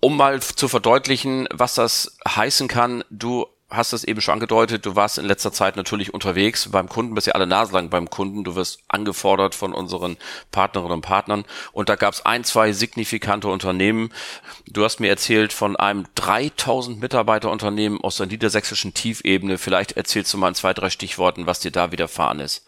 um 0.00 0.18
mal 0.18 0.42
zu 0.42 0.68
verdeutlichen, 0.68 1.48
was 1.50 1.76
das 1.76 2.18
heißen 2.28 2.68
kann, 2.68 3.04
du 3.08 3.46
hast 3.76 3.92
es 3.92 4.04
eben 4.04 4.20
schon 4.20 4.34
angedeutet, 4.34 4.86
du 4.86 4.96
warst 4.96 5.18
in 5.18 5.26
letzter 5.26 5.52
Zeit 5.52 5.76
natürlich 5.76 6.12
unterwegs 6.14 6.68
beim 6.70 6.88
Kunden, 6.88 7.14
bist 7.14 7.26
ja 7.26 7.34
alle 7.34 7.46
Nase 7.46 7.72
lang 7.72 7.90
beim 7.90 8.10
Kunden, 8.10 8.44
du 8.44 8.54
wirst 8.54 8.80
angefordert 8.88 9.54
von 9.54 9.72
unseren 9.72 10.16
Partnerinnen 10.50 10.94
und 10.94 11.02
Partnern 11.02 11.44
und 11.72 11.88
da 11.88 11.96
gab 11.96 12.14
es 12.14 12.24
ein, 12.24 12.44
zwei 12.44 12.72
signifikante 12.72 13.48
Unternehmen. 13.48 14.12
Du 14.66 14.84
hast 14.84 15.00
mir 15.00 15.08
erzählt 15.08 15.52
von 15.52 15.76
einem 15.76 16.06
3000 16.14 17.00
Mitarbeiter 17.00 17.50
Unternehmen 17.50 18.00
aus 18.00 18.16
der 18.16 18.26
niedersächsischen 18.26 18.94
Tiefebene. 18.94 19.58
Vielleicht 19.58 19.92
erzählst 19.92 20.32
du 20.32 20.38
mal 20.38 20.48
in 20.48 20.54
zwei, 20.54 20.74
drei 20.74 20.90
Stichworten, 20.90 21.46
was 21.46 21.60
dir 21.60 21.70
da 21.70 21.92
widerfahren 21.92 22.40
ist. 22.40 22.66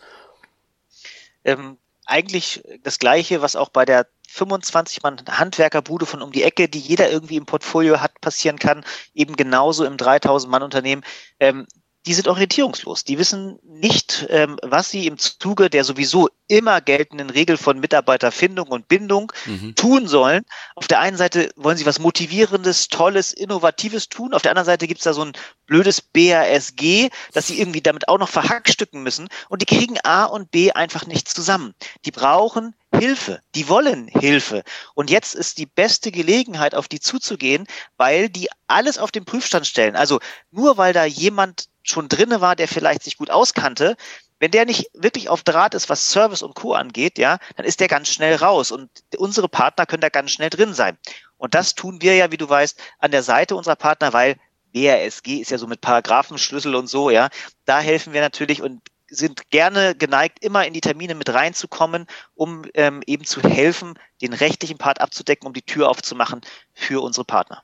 Ähm, 1.44 1.78
eigentlich 2.06 2.62
das 2.82 2.98
Gleiche, 2.98 3.42
was 3.42 3.56
auch 3.56 3.68
bei 3.68 3.84
der 3.84 4.06
25 4.36 5.02
Mann 5.02 5.22
Handwerkerbude 5.28 6.06
von 6.06 6.22
um 6.22 6.32
die 6.32 6.42
Ecke, 6.42 6.68
die 6.68 6.78
jeder 6.78 7.10
irgendwie 7.10 7.36
im 7.36 7.46
Portfolio 7.46 8.00
hat, 8.00 8.20
passieren 8.20 8.58
kann, 8.58 8.84
eben 9.14 9.36
genauso 9.36 9.84
im 9.84 9.96
3000 9.96 10.50
Mann 10.50 10.62
Unternehmen. 10.62 11.02
Ähm, 11.40 11.66
die 12.06 12.14
sind 12.14 12.28
orientierungslos. 12.28 13.02
Die 13.02 13.18
wissen 13.18 13.58
nicht, 13.64 14.26
ähm, 14.30 14.58
was 14.62 14.90
sie 14.90 15.08
im 15.08 15.18
Zuge 15.18 15.68
der 15.68 15.82
sowieso 15.82 16.28
immer 16.46 16.80
geltenden 16.80 17.30
Regel 17.30 17.56
von 17.56 17.80
Mitarbeiterfindung 17.80 18.68
und 18.68 18.86
Bindung 18.86 19.32
mhm. 19.44 19.74
tun 19.74 20.06
sollen. 20.06 20.44
Auf 20.76 20.86
der 20.86 21.00
einen 21.00 21.16
Seite 21.16 21.50
wollen 21.56 21.76
sie 21.76 21.86
was 21.86 21.98
Motivierendes, 21.98 22.88
Tolles, 22.88 23.32
Innovatives 23.32 24.08
tun. 24.08 24.34
Auf 24.34 24.42
der 24.42 24.52
anderen 24.52 24.66
Seite 24.66 24.86
gibt's 24.86 25.02
da 25.02 25.12
so 25.12 25.24
ein 25.24 25.32
blödes 25.66 26.00
BASG, 26.00 27.10
dass 27.32 27.48
sie 27.48 27.58
irgendwie 27.58 27.80
damit 27.80 28.08
auch 28.08 28.18
noch 28.18 28.28
verhackstücken 28.28 29.02
müssen. 29.02 29.28
Und 29.48 29.62
die 29.62 29.66
kriegen 29.66 29.96
A 30.04 30.26
und 30.26 30.52
B 30.52 30.70
einfach 30.70 31.06
nicht 31.06 31.28
zusammen. 31.28 31.74
Die 32.04 32.12
brauchen 32.12 32.76
Hilfe. 32.98 33.40
Die 33.54 33.68
wollen 33.68 34.08
Hilfe. 34.08 34.62
Und 34.94 35.10
jetzt 35.10 35.34
ist 35.34 35.58
die 35.58 35.66
beste 35.66 36.10
Gelegenheit, 36.10 36.74
auf 36.74 36.88
die 36.88 37.00
zuzugehen, 37.00 37.66
weil 37.96 38.28
die 38.28 38.48
alles 38.66 38.98
auf 38.98 39.10
den 39.10 39.24
Prüfstand 39.24 39.66
stellen. 39.66 39.96
Also 39.96 40.20
nur 40.50 40.76
weil 40.76 40.92
da 40.92 41.04
jemand 41.04 41.66
schon 41.82 42.08
drinne 42.08 42.40
war, 42.40 42.56
der 42.56 42.68
vielleicht 42.68 43.02
sich 43.02 43.16
gut 43.16 43.30
auskannte, 43.30 43.96
wenn 44.38 44.50
der 44.50 44.66
nicht 44.66 44.90
wirklich 44.92 45.28
auf 45.28 45.42
Draht 45.42 45.74
ist, 45.74 45.88
was 45.88 46.10
Service 46.10 46.42
und 46.42 46.54
Co. 46.54 46.74
angeht, 46.74 47.18
ja, 47.18 47.38
dann 47.56 47.64
ist 47.64 47.80
der 47.80 47.88
ganz 47.88 48.08
schnell 48.08 48.36
raus 48.36 48.70
und 48.70 48.90
unsere 49.16 49.48
Partner 49.48 49.86
können 49.86 50.02
da 50.02 50.08
ganz 50.08 50.32
schnell 50.32 50.50
drin 50.50 50.74
sein. 50.74 50.98
Und 51.38 51.54
das 51.54 51.74
tun 51.74 52.02
wir 52.02 52.14
ja, 52.14 52.30
wie 52.30 52.36
du 52.36 52.48
weißt, 52.48 52.78
an 52.98 53.10
der 53.10 53.22
Seite 53.22 53.56
unserer 53.56 53.76
Partner, 53.76 54.12
weil 54.12 54.36
BRSG 54.72 55.38
ist 55.38 55.50
ja 55.50 55.58
so 55.58 55.66
mit 55.66 55.80
Paragraphenschlüssel 55.80 56.74
und 56.74 56.86
so, 56.86 57.08
ja. 57.08 57.30
Da 57.64 57.80
helfen 57.80 58.12
wir 58.12 58.20
natürlich 58.20 58.62
und 58.62 58.82
sind 59.08 59.50
gerne 59.50 59.94
geneigt, 59.94 60.42
immer 60.42 60.66
in 60.66 60.72
die 60.72 60.80
Termine 60.80 61.14
mit 61.14 61.32
reinzukommen, 61.32 62.06
um 62.34 62.64
ähm, 62.74 63.02
eben 63.06 63.24
zu 63.24 63.40
helfen, 63.42 63.98
den 64.22 64.32
rechtlichen 64.32 64.78
Part 64.78 65.00
abzudecken, 65.00 65.46
um 65.46 65.52
die 65.52 65.62
Tür 65.62 65.88
aufzumachen 65.88 66.40
für 66.72 67.02
unsere 67.02 67.24
Partner. 67.24 67.62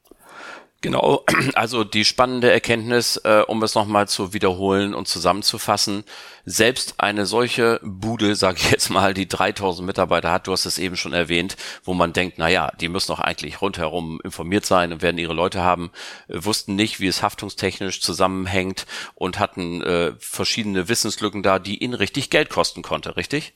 Genau, 0.83 1.25
also 1.55 1.85
die 1.85 2.05
spannende 2.05 2.51
Erkenntnis, 2.51 3.17
äh, 3.19 3.45
um 3.47 3.63
es 3.63 3.77
nochmal 3.77 4.09
zu 4.09 4.33
wiederholen 4.33 4.95
und 4.95 5.07
zusammenzufassen, 5.07 6.03
selbst 6.45 6.95
eine 6.99 7.25
solche 7.25 7.79
Bude, 7.85 8.35
sage 8.37 8.59
ich 8.61 8.71
jetzt 8.73 8.91
mal, 8.91 9.15
die 9.15 9.29
3000 9.29 9.87
Mitarbeiter 9.87 10.33
hat, 10.33 10.49
du 10.49 10.53
hast 10.53 10.67
es 10.67 10.79
eben 10.79 10.97
schon 10.97 11.13
erwähnt, 11.13 11.57
wo 11.85 11.95
man 11.95 12.13
denkt, 12.13 12.35
na 12.39 12.49
ja, 12.49 12.73
die 12.81 12.89
müssen 12.89 13.13
doch 13.13 13.21
eigentlich 13.21 13.63
rundherum 13.63 14.21
informiert 14.25 14.67
sein 14.67 14.93
und 14.93 15.03
werden 15.03 15.19
ihre 15.19 15.35
Leute 15.35 15.63
haben, 15.63 15.93
äh, 16.27 16.45
wussten 16.45 16.75
nicht, 16.75 16.99
wie 16.99 17.07
es 17.07 17.23
haftungstechnisch 17.23 18.03
zusammenhängt 18.03 18.85
und 19.15 19.39
hatten 19.39 19.83
äh, 19.83 20.15
verschiedene 20.19 20.89
Wissenslücken 20.89 21.45
da, 21.45 21.61
die 21.61 21.79
ihnen 21.79 21.95
richtig 21.95 22.29
Geld 22.29 22.51
kosten 22.51 22.83
konnte, 22.83 23.17
richtig? 23.17 23.55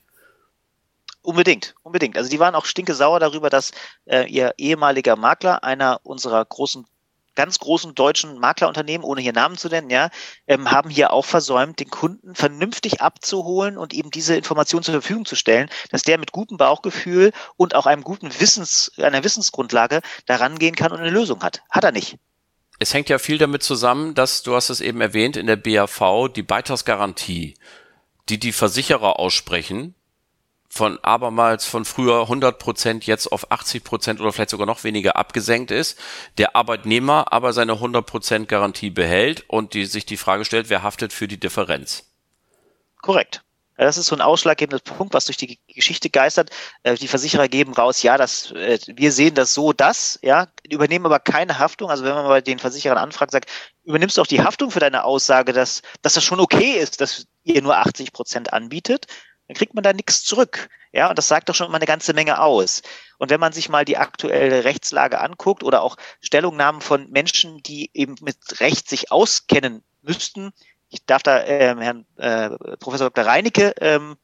Unbedingt, 1.23 1.75
unbedingt. 1.83 2.17
Also 2.17 2.29
die 2.29 2.39
waren 2.39 2.55
auch 2.55 2.63
stinke 2.63 2.93
sauer 2.93 3.19
darüber, 3.19 3.49
dass 3.49 3.71
äh, 4.05 4.31
ihr 4.31 4.53
ehemaliger 4.57 5.17
Makler 5.17 5.61
einer 5.65 5.99
unserer 6.03 6.45
großen 6.45 6.87
ganz 7.37 7.59
großen 7.59 7.95
deutschen 7.95 8.39
Maklerunternehmen, 8.39 9.05
ohne 9.05 9.21
hier 9.21 9.31
Namen 9.31 9.57
zu 9.57 9.69
nennen, 9.69 9.89
ja, 9.89 10.09
ähm, 10.47 10.71
haben 10.71 10.89
hier 10.89 11.13
auch 11.13 11.23
versäumt, 11.23 11.79
den 11.79 11.89
Kunden 11.89 12.35
vernünftig 12.35 12.99
abzuholen 13.01 13.77
und 13.77 13.93
eben 13.93 14.11
diese 14.11 14.35
Information 14.35 14.83
zur 14.83 14.93
Verfügung 14.93 15.23
zu 15.23 15.35
stellen, 15.35 15.69
dass 15.91 16.01
der 16.01 16.17
mit 16.17 16.31
gutem 16.31 16.57
Bauchgefühl 16.57 17.31
und 17.55 17.75
auch 17.75 17.85
einem 17.85 18.03
guten 18.03 18.37
Wissens, 18.39 18.91
einer 18.97 19.23
Wissensgrundlage 19.23 20.01
daran 20.25 20.59
gehen 20.59 20.75
kann 20.75 20.91
und 20.91 20.99
eine 20.99 21.11
Lösung 21.11 21.43
hat. 21.43 21.61
Hat 21.69 21.83
er 21.83 21.91
nicht. 21.91 22.17
Es 22.79 22.93
hängt 22.93 23.09
ja 23.09 23.19
viel 23.19 23.37
damit 23.37 23.63
zusammen, 23.63 24.15
dass, 24.15 24.43
du 24.43 24.55
hast 24.55 24.69
es 24.69 24.81
eben 24.81 24.99
erwähnt, 24.99 25.37
in 25.37 25.47
der 25.47 25.55
BAV 25.55 26.29
die 26.35 26.43
Beitragsgarantie, 26.43 27.55
die 28.29 28.39
die 28.39 28.51
Versicherer 28.51 29.19
aussprechen, 29.19 29.95
von 30.69 30.99
abermals 31.01 31.65
von 31.65 31.85
früher 31.85 32.21
100 32.21 32.59
Prozent 32.59 33.05
jetzt 33.05 33.31
auf 33.31 33.51
80 33.51 33.83
Prozent 33.83 34.19
oder 34.19 34.33
vielleicht 34.33 34.49
sogar 34.49 34.67
noch 34.67 34.83
weniger 34.83 35.15
abgesenkt 35.15 35.71
ist, 35.71 35.97
der 36.37 36.55
Arbeitnehmer 36.55 37.31
aber 37.31 37.53
seine 37.53 37.73
100 37.73 38.05
Prozent 38.05 38.49
Garantie 38.49 38.89
behält 38.89 39.45
und 39.47 39.73
die, 39.73 39.85
sich 39.85 40.05
die 40.05 40.17
Frage 40.17 40.45
stellt, 40.45 40.69
wer 40.69 40.83
haftet 40.83 41.13
für 41.13 41.27
die 41.27 41.39
Differenz? 41.39 42.05
Korrekt. 43.01 43.41
Das 43.77 43.97
ist 43.97 44.07
so 44.07 44.15
ein 44.15 44.21
ausschlaggebender 44.21 44.79
Punkt, 44.79 45.13
was 45.13 45.25
durch 45.25 45.37
die 45.37 45.59
Geschichte 45.67 46.09
geistert. 46.09 46.49
Äh, 46.81 46.95
die 46.95 47.07
Versicherer 47.07 47.47
geben 47.47 47.73
raus, 47.73 48.01
ja, 48.01 48.17
das, 48.17 48.51
äh, 48.51 48.79
wir 48.87 49.11
sehen 49.11 49.35
das 49.35 49.53
so, 49.53 49.71
das, 49.71 50.17
ja, 50.23 50.47
übernehmen 50.67 51.05
aber 51.05 51.19
keine 51.19 51.59
Haftung. 51.59 51.91
Also 51.91 52.03
wenn 52.03 52.15
man 52.15 52.27
bei 52.27 52.41
den 52.41 52.57
Versicherern 52.57 52.97
anfragt, 52.97 53.31
sagt, 53.31 53.51
übernimmst 53.83 54.17
du 54.17 54.21
auch 54.21 54.27
die 54.27 54.41
Haftung 54.41 54.71
für 54.71 54.79
deine 54.79 55.03
Aussage, 55.03 55.53
dass, 55.53 55.83
dass 56.01 56.13
das 56.13 56.23
schon 56.23 56.39
okay 56.39 56.71
ist, 56.79 57.01
dass 57.01 57.27
ihr 57.43 57.61
nur 57.61 57.77
80 57.77 58.13
Prozent 58.13 58.51
anbietet, 58.51 59.05
dann 59.47 59.55
kriegt 59.55 59.73
man 59.73 59.83
da 59.83 59.93
nichts 59.93 60.23
zurück. 60.23 60.69
Ja, 60.91 61.09
und 61.09 61.17
das 61.17 61.27
sagt 61.27 61.49
doch 61.49 61.55
schon 61.55 61.71
mal 61.71 61.77
eine 61.77 61.85
ganze 61.85 62.13
Menge 62.13 62.41
aus. 62.41 62.81
Und 63.17 63.29
wenn 63.29 63.39
man 63.39 63.53
sich 63.53 63.69
mal 63.69 63.85
die 63.85 63.97
aktuelle 63.97 64.63
Rechtslage 64.63 65.19
anguckt 65.19 65.63
oder 65.63 65.81
auch 65.81 65.97
Stellungnahmen 66.21 66.81
von 66.81 67.09
Menschen, 67.09 67.61
die 67.63 67.89
eben 67.93 68.15
mit 68.21 68.37
Recht 68.59 68.89
sich 68.89 69.11
auskennen 69.11 69.83
müssten, 70.01 70.53
ich 70.89 71.05
darf 71.05 71.23
da 71.23 71.43
äh, 71.43 71.75
Herrn 71.77 72.05
äh, 72.17 72.49
Professor 72.77 73.09
Dr. 73.09 73.25
Reinecke 73.25 73.73
ähm, 73.81 74.17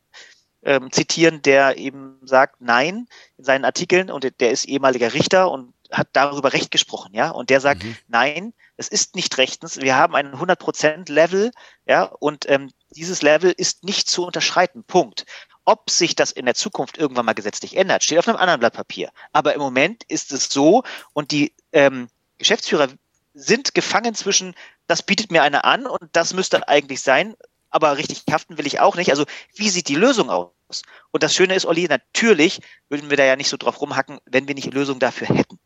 ähm, 0.64 0.92
zitieren, 0.92 1.42
der 1.42 1.78
eben 1.78 2.20
sagt, 2.24 2.62
nein, 2.62 3.08
in 3.38 3.44
seinen 3.44 3.66
Artikeln, 3.66 4.10
und 4.10 4.40
der 4.40 4.52
ist 4.52 4.66
ehemaliger 4.66 5.14
Richter 5.14 5.52
und 5.52 5.74
hat 5.92 6.08
darüber 6.14 6.54
Recht 6.54 6.72
gesprochen, 6.72 7.14
ja, 7.14 7.30
und 7.30 7.50
der 7.50 7.60
sagt, 7.60 7.84
mhm. 7.84 7.98
nein, 8.08 8.54
es 8.78 8.88
ist 8.88 9.16
nicht 9.16 9.38
rechtens, 9.38 9.82
wir 9.82 9.96
haben 9.96 10.16
einen 10.16 10.34
100% 10.34 11.12
Level, 11.12 11.52
ja, 11.86 12.04
und 12.04 12.50
ähm, 12.50 12.72
dieses 12.96 13.22
Level 13.22 13.54
ist 13.56 13.84
nicht 13.84 14.08
zu 14.08 14.26
unterschreiten, 14.26 14.84
Punkt. 14.84 15.26
Ob 15.66 15.90
sich 15.90 16.16
das 16.16 16.32
in 16.32 16.46
der 16.46 16.56
Zukunft 16.56 16.98
irgendwann 16.98 17.26
mal 17.26 17.34
gesetzlich 17.34 17.78
ändert, 17.78 18.04
steht 18.04 18.20
auf 18.20 18.28
einem 18.28 18.38
anderen 18.38 18.60
Blatt 18.60 18.74
Papier. 18.74 19.12
Aber 19.32 19.54
im 19.54 19.62
Moment 19.62 20.04
ist 20.08 20.32
es 20.32 20.50
so 20.50 20.84
und 21.14 21.32
die 21.32 21.54
ähm, 21.72 22.10
Geschäftsführer 22.38 22.90
sind 23.34 23.74
gefangen 23.74 24.14
zwischen, 24.14 24.56
das 24.88 25.04
bietet 25.04 25.32
mir 25.32 25.44
einer 25.44 25.66
an 25.66 25.86
und 25.86 26.10
das 26.12 26.34
müsste 26.34 26.68
eigentlich 26.68 27.02
sein, 27.02 27.36
aber 27.70 27.98
richtig 27.98 28.24
haften 28.32 28.58
will 28.58 28.68
ich 28.68 28.80
auch 28.80 28.96
nicht. 28.96 29.10
Also 29.10 29.26
wie 29.56 29.70
sieht 29.70 29.88
die 29.88 29.96
Lösung 29.96 30.30
aus? 30.30 30.84
Und 31.12 31.24
das 31.24 31.34
Schöne 31.34 31.56
ist, 31.56 31.66
Olli, 31.66 31.88
natürlich 31.88 32.62
würden 32.90 33.10
wir 33.10 33.18
da 33.18 33.24
ja 33.24 33.36
nicht 33.36 33.50
so 33.50 33.58
drauf 33.58 33.82
rumhacken, 33.82 34.20
wenn 34.26 34.48
wir 34.48 34.56
nicht 34.56 34.68
eine 34.68 34.76
Lösung 34.76 35.00
dafür 35.00 35.28
hätten. 35.28 35.60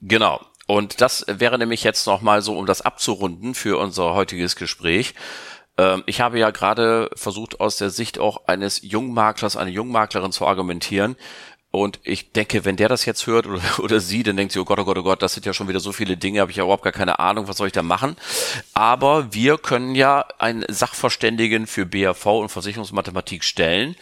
Genau. 0.00 0.40
Und 0.66 1.00
das 1.00 1.24
wäre 1.26 1.58
nämlich 1.58 1.82
jetzt 1.82 2.06
nochmal 2.06 2.42
so, 2.42 2.56
um 2.56 2.66
das 2.66 2.82
abzurunden 2.82 3.54
für 3.54 3.78
unser 3.78 4.14
heutiges 4.14 4.54
Gespräch. 4.54 5.14
Ähm, 5.78 6.02
ich 6.06 6.20
habe 6.20 6.38
ja 6.38 6.50
gerade 6.50 7.08
versucht, 7.14 7.60
aus 7.60 7.76
der 7.76 7.90
Sicht 7.90 8.18
auch 8.18 8.46
eines 8.46 8.82
Jungmaklers, 8.82 9.56
eine 9.56 9.70
Jungmaklerin 9.70 10.32
zu 10.32 10.46
argumentieren. 10.46 11.16
Und 11.70 12.00
ich 12.02 12.32
denke, 12.32 12.64
wenn 12.64 12.76
der 12.76 12.88
das 12.88 13.04
jetzt 13.04 13.26
hört 13.26 13.46
oder, 13.46 13.60
oder 13.78 14.00
sie, 14.00 14.22
dann 14.22 14.36
denkt 14.36 14.52
sie, 14.52 14.58
oh 14.58 14.64
Gott, 14.64 14.78
oh 14.78 14.84
Gott, 14.84 14.98
oh 14.98 15.02
Gott, 15.02 15.22
das 15.22 15.34
sind 15.34 15.46
ja 15.46 15.52
schon 15.52 15.68
wieder 15.68 15.80
so 15.80 15.92
viele 15.92 16.16
Dinge, 16.16 16.40
habe 16.40 16.50
ich 16.50 16.56
ja 16.56 16.64
überhaupt 16.64 16.82
gar 16.82 16.92
keine 16.92 17.18
Ahnung, 17.18 17.46
was 17.46 17.58
soll 17.58 17.68
ich 17.68 17.72
da 17.72 17.82
machen. 17.82 18.16
Aber 18.74 19.32
wir 19.32 19.58
können 19.58 19.94
ja 19.94 20.24
einen 20.38 20.64
Sachverständigen 20.68 21.66
für 21.66 21.86
BAV 21.86 22.26
und 22.26 22.48
Versicherungsmathematik 22.48 23.44
stellen. 23.44 23.96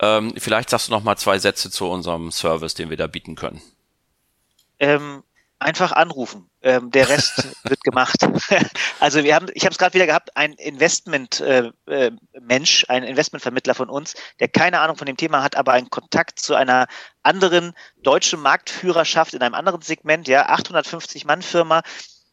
Ähm, 0.00 0.34
vielleicht 0.36 0.70
sagst 0.70 0.88
du 0.88 0.92
noch 0.92 1.04
mal 1.04 1.16
zwei 1.16 1.38
Sätze 1.38 1.70
zu 1.70 1.88
unserem 1.88 2.32
Service, 2.32 2.74
den 2.74 2.90
wir 2.90 2.96
da 2.96 3.06
bieten 3.06 3.36
können. 3.36 3.62
Ähm, 4.80 5.22
einfach 5.62 5.92
anrufen. 5.92 6.50
Ähm, 6.62 6.90
der 6.90 7.08
Rest 7.08 7.48
wird 7.64 7.82
gemacht. 7.82 8.16
also 9.00 9.24
wir 9.24 9.34
haben, 9.34 9.48
ich 9.54 9.64
habe 9.64 9.72
es 9.72 9.78
gerade 9.78 9.94
wieder 9.94 10.06
gehabt, 10.06 10.36
ein 10.36 10.52
Investment 10.54 11.40
äh, 11.40 11.70
äh, 11.86 12.10
ein 12.88 13.04
Investmentvermittler 13.04 13.74
von 13.74 13.88
uns, 13.88 14.14
der 14.40 14.48
keine 14.48 14.80
Ahnung 14.80 14.96
von 14.96 15.06
dem 15.06 15.16
Thema 15.16 15.42
hat, 15.42 15.56
aber 15.56 15.72
einen 15.72 15.90
Kontakt 15.90 16.38
zu 16.38 16.54
einer 16.54 16.86
anderen 17.22 17.72
deutschen 18.02 18.40
Marktführerschaft 18.40 19.34
in 19.34 19.42
einem 19.42 19.54
anderen 19.54 19.82
Segment, 19.82 20.28
ja, 20.28 20.46
850 20.48 21.24
Mann 21.24 21.42
Firma, 21.42 21.82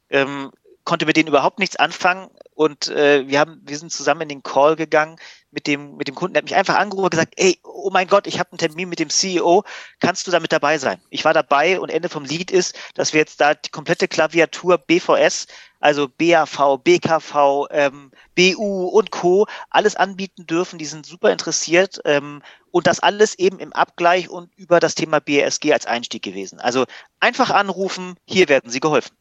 ähm, 0.09 0.51
konnte 0.89 1.05
mit 1.05 1.17
denen 1.17 1.27
überhaupt 1.27 1.59
nichts 1.59 1.75
anfangen 1.75 2.31
und 2.55 2.87
äh, 2.87 3.27
wir 3.27 3.39
haben, 3.39 3.61
wir 3.63 3.77
sind 3.77 3.91
zusammen 3.91 4.21
in 4.21 4.29
den 4.29 4.41
Call 4.41 4.75
gegangen 4.75 5.17
mit 5.51 5.67
dem, 5.67 5.97
mit 5.97 6.07
dem 6.07 6.15
Kunden, 6.15 6.33
der 6.33 6.41
hat 6.41 6.49
mich 6.49 6.55
einfach 6.55 6.77
angerufen 6.77 7.05
und 7.05 7.11
gesagt, 7.11 7.35
ey, 7.37 7.59
oh 7.63 7.91
mein 7.93 8.07
Gott, 8.07 8.25
ich 8.25 8.39
habe 8.39 8.51
einen 8.51 8.57
Termin 8.57 8.89
mit 8.89 8.97
dem 8.97 9.11
CEO, 9.11 9.63
kannst 9.99 10.25
du 10.25 10.31
da 10.31 10.39
mit 10.39 10.51
dabei 10.51 10.79
sein? 10.79 10.99
Ich 11.11 11.23
war 11.25 11.35
dabei 11.35 11.79
und 11.79 11.89
Ende 11.89 12.09
vom 12.09 12.25
Lied 12.25 12.49
ist, 12.49 12.75
dass 12.95 13.13
wir 13.13 13.19
jetzt 13.19 13.39
da 13.39 13.53
die 13.53 13.69
komplette 13.69 14.07
Klaviatur 14.07 14.79
BVS, 14.79 15.45
also 15.79 16.07
BAV, 16.09 16.79
BKV, 16.83 17.67
ähm, 17.69 18.09
BU 18.35 18.87
und 18.87 19.11
Co. 19.11 19.45
alles 19.69 19.95
anbieten 19.95 20.47
dürfen. 20.47 20.79
Die 20.79 20.85
sind 20.85 21.05
super 21.05 21.31
interessiert 21.31 22.01
ähm, 22.03 22.41
und 22.71 22.87
das 22.87 22.99
alles 22.99 23.37
eben 23.37 23.59
im 23.59 23.73
Abgleich 23.73 24.27
und 24.27 24.49
über 24.57 24.79
das 24.79 24.95
Thema 24.95 25.19
BSG 25.19 25.71
als 25.71 25.85
Einstieg 25.85 26.23
gewesen. 26.23 26.59
Also 26.59 26.85
einfach 27.19 27.51
anrufen, 27.51 28.15
hier 28.25 28.49
werden 28.49 28.71
Sie 28.71 28.79
geholfen. 28.79 29.15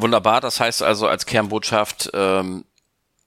Wunderbar, 0.00 0.40
das 0.40 0.60
heißt 0.60 0.84
also 0.84 1.08
als 1.08 1.26
Kernbotschaft, 1.26 2.10
ähm, 2.14 2.64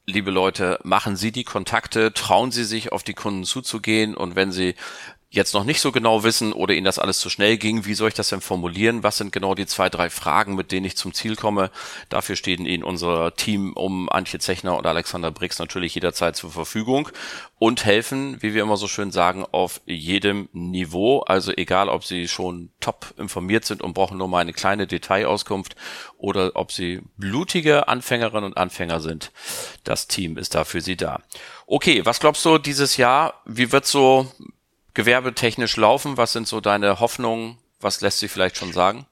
liebe 0.06 0.32
Leute, 0.32 0.80
machen 0.84 1.18
Sie 1.18 1.34
die 1.34 1.44
Kontakte, 1.44 2.14
trauen 2.14 2.52
Sie 2.52 2.64
sich 2.64 2.94
auf 2.94 3.04
die 3.04 3.14
Kunden 3.14 3.44
zuzugehen 3.44 4.16
und 4.16 4.38
wenn 4.38 4.54
Sie 4.54 4.76
jetzt 5.34 5.54
noch 5.54 5.64
nicht 5.64 5.80
so 5.80 5.94
genau 5.94 6.24
wissen 6.24 6.52
oder 6.52 6.74
Ihnen 6.74 6.84
das 6.84 7.00
alles 7.00 7.20
zu 7.20 7.30
schnell 7.30 7.58
ging, 7.58 7.86
wie 7.86 7.94
soll 7.94 8.10
ich 8.10 8.14
das 8.14 8.28
denn 8.28 8.42
formulieren? 8.42 9.02
Was 9.02 9.18
sind 9.18 9.32
genau 9.32 9.56
die 9.56 9.66
zwei, 9.66 9.90
drei 9.90 10.10
Fragen, 10.10 10.56
mit 10.56 10.74
denen 10.74 10.86
ich 10.86 10.98
zum 10.98 11.14
Ziel 11.14 11.38
komme? 11.38 11.72
Dafür 12.10 12.36
stehen 12.36 12.66
Ihnen 12.66 12.84
unser 12.84 13.34
Team 13.34 13.72
um 13.74 14.10
Antje 14.10 14.40
Zechner 14.40 14.78
und 14.78 14.86
Alexander 14.86 15.32
Brix 15.32 15.58
natürlich 15.58 15.96
jederzeit 15.96 16.36
zur 16.36 16.52
Verfügung 16.52 17.10
und 17.60 17.86
helfen, 17.86 18.42
wie 18.42 18.54
wir 18.54 18.62
immer 18.62 18.76
so 18.76 18.90
schön 18.90 19.12
sagen, 19.12 19.46
auf 19.50 19.80
jedem 19.86 20.50
Niveau. 20.52 21.22
Also 21.22 21.54
egal, 21.56 21.88
ob 21.88 22.04
Sie 22.04 22.28
schon 22.28 22.70
top 22.82 23.14
informiert 23.18 23.64
sind 23.64 23.82
und 23.82 23.94
brauchen 23.94 24.18
nur 24.18 24.28
mal 24.28 24.40
eine 24.40 24.54
kleine 24.54 24.86
Detailauskunft 24.86 25.78
oder 26.18 26.52
ob 26.56 26.74
Sie 26.74 27.04
blutige 27.16 27.88
Anfängerinnen 27.88 28.52
und 28.52 28.58
Anfänger 28.58 29.00
sind. 29.00 29.32
Das 29.86 30.08
Team 30.08 30.38
ist 30.38 30.56
da 30.56 30.66
für 30.66 30.82
Sie 30.82 30.98
da. 30.98 31.22
Okay, 31.68 32.06
was 32.06 32.20
glaubst 32.20 32.44
du 32.44 32.58
dieses 32.58 32.98
Jahr? 32.98 33.36
Wie 33.46 33.72
wird 33.72 33.86
so 33.86 34.30
gewerbetechnisch 34.94 35.78
laufen? 35.78 36.18
Was 36.18 36.34
sind 36.34 36.48
so 36.48 36.62
deine 36.62 37.00
Hoffnungen? 37.00 37.58
Was 37.80 38.02
lässt 38.02 38.20
sich 38.20 38.32
vielleicht 38.32 38.58
schon 38.58 38.74
sagen? 38.74 39.08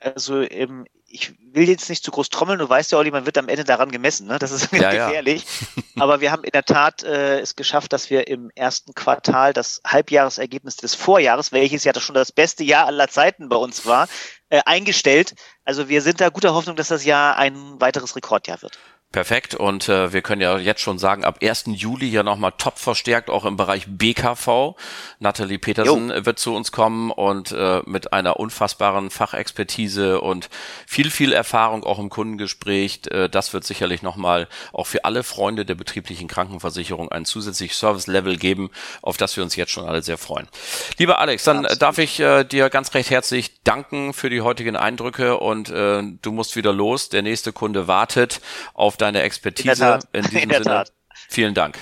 Also 0.00 0.40
ähm, 0.40 0.86
ich 1.12 1.34
will 1.52 1.68
jetzt 1.68 1.90
nicht 1.90 2.02
zu 2.02 2.10
groß 2.10 2.30
trommeln, 2.30 2.58
du 2.58 2.68
weißt 2.68 2.90
ja, 2.92 2.98
Olli, 2.98 3.10
man 3.10 3.26
wird 3.26 3.36
am 3.36 3.48
Ende 3.48 3.64
daran 3.64 3.90
gemessen, 3.90 4.26
ne? 4.26 4.38
Das 4.38 4.50
ist 4.50 4.72
ja, 4.72 4.90
gefährlich. 4.90 5.44
Ja. 5.44 5.82
Aber 6.02 6.20
wir 6.20 6.32
haben 6.32 6.42
in 6.42 6.50
der 6.50 6.64
Tat 6.64 7.02
äh, 7.02 7.40
es 7.40 7.54
geschafft, 7.54 7.92
dass 7.92 8.08
wir 8.08 8.26
im 8.26 8.50
ersten 8.54 8.94
Quartal 8.94 9.52
das 9.52 9.82
Halbjahresergebnis 9.86 10.76
des 10.76 10.94
Vorjahres, 10.94 11.52
welches 11.52 11.84
ja 11.84 11.98
schon 12.00 12.14
das 12.14 12.32
beste 12.32 12.64
Jahr 12.64 12.86
aller 12.86 13.08
Zeiten 13.08 13.50
bei 13.50 13.56
uns 13.56 13.84
war, 13.84 14.08
äh, 14.48 14.62
eingestellt. 14.64 15.34
Also 15.64 15.88
wir 15.88 16.00
sind 16.00 16.20
da 16.20 16.30
guter 16.30 16.54
Hoffnung, 16.54 16.76
dass 16.76 16.88
das 16.88 17.04
Jahr 17.04 17.36
ein 17.36 17.80
weiteres 17.80 18.16
Rekordjahr 18.16 18.62
wird. 18.62 18.78
Perfekt. 19.12 19.54
Und 19.54 19.90
äh, 19.90 20.14
wir 20.14 20.22
können 20.22 20.40
ja 20.40 20.56
jetzt 20.56 20.80
schon 20.80 20.98
sagen, 20.98 21.24
ab 21.24 21.40
1. 21.42 21.64
Juli 21.66 22.08
ja 22.08 22.22
nochmal 22.22 22.54
top 22.56 22.78
verstärkt, 22.78 23.28
auch 23.28 23.44
im 23.44 23.58
Bereich 23.58 23.84
BKV. 23.86 24.74
Nathalie 25.18 25.58
Petersen 25.58 26.08
jo. 26.08 26.24
wird 26.24 26.38
zu 26.38 26.54
uns 26.54 26.72
kommen 26.72 27.10
und 27.10 27.52
äh, 27.52 27.82
mit 27.84 28.14
einer 28.14 28.40
unfassbaren 28.40 29.10
Fachexpertise 29.10 30.22
und 30.22 30.48
viel, 30.86 31.10
viel 31.10 31.34
Erfahrung 31.34 31.84
auch 31.84 31.98
im 31.98 32.08
Kundengespräch. 32.08 33.02
Äh, 33.10 33.28
das 33.28 33.52
wird 33.52 33.64
sicherlich 33.64 34.02
nochmal 34.02 34.48
auch 34.72 34.86
für 34.86 35.04
alle 35.04 35.24
Freunde 35.24 35.66
der 35.66 35.74
betrieblichen 35.74 36.26
Krankenversicherung 36.26 37.12
ein 37.12 37.26
zusätzliches 37.26 37.78
Service-Level 37.78 38.38
geben, 38.38 38.70
auf 39.02 39.18
das 39.18 39.36
wir 39.36 39.44
uns 39.44 39.56
jetzt 39.56 39.72
schon 39.72 39.86
alle 39.86 40.02
sehr 40.02 40.16
freuen. 40.16 40.48
Lieber 40.96 41.18
Alex, 41.18 41.44
dann 41.44 41.66
Absolut. 41.66 41.82
darf 41.82 41.98
ich 41.98 42.18
äh, 42.18 42.44
dir 42.44 42.70
ganz 42.70 42.94
recht 42.94 43.10
herzlich 43.10 43.62
danken 43.62 44.14
für 44.14 44.30
die 44.30 44.40
heutigen 44.40 44.76
Eindrücke 44.76 45.36
und 45.36 45.68
äh, 45.68 46.02
du 46.22 46.32
musst 46.32 46.56
wieder 46.56 46.72
los. 46.72 47.10
Der 47.10 47.20
nächste 47.20 47.52
Kunde 47.52 47.86
wartet 47.86 48.40
auf 48.72 48.96
deine 49.02 49.22
Expertise. 49.22 49.98
In, 50.12 50.24
in 50.24 50.30
diesem 50.30 50.38
in 50.42 50.50
Sinne, 50.50 50.64
Tat. 50.64 50.92
vielen 51.28 51.54
Dank. 51.54 51.78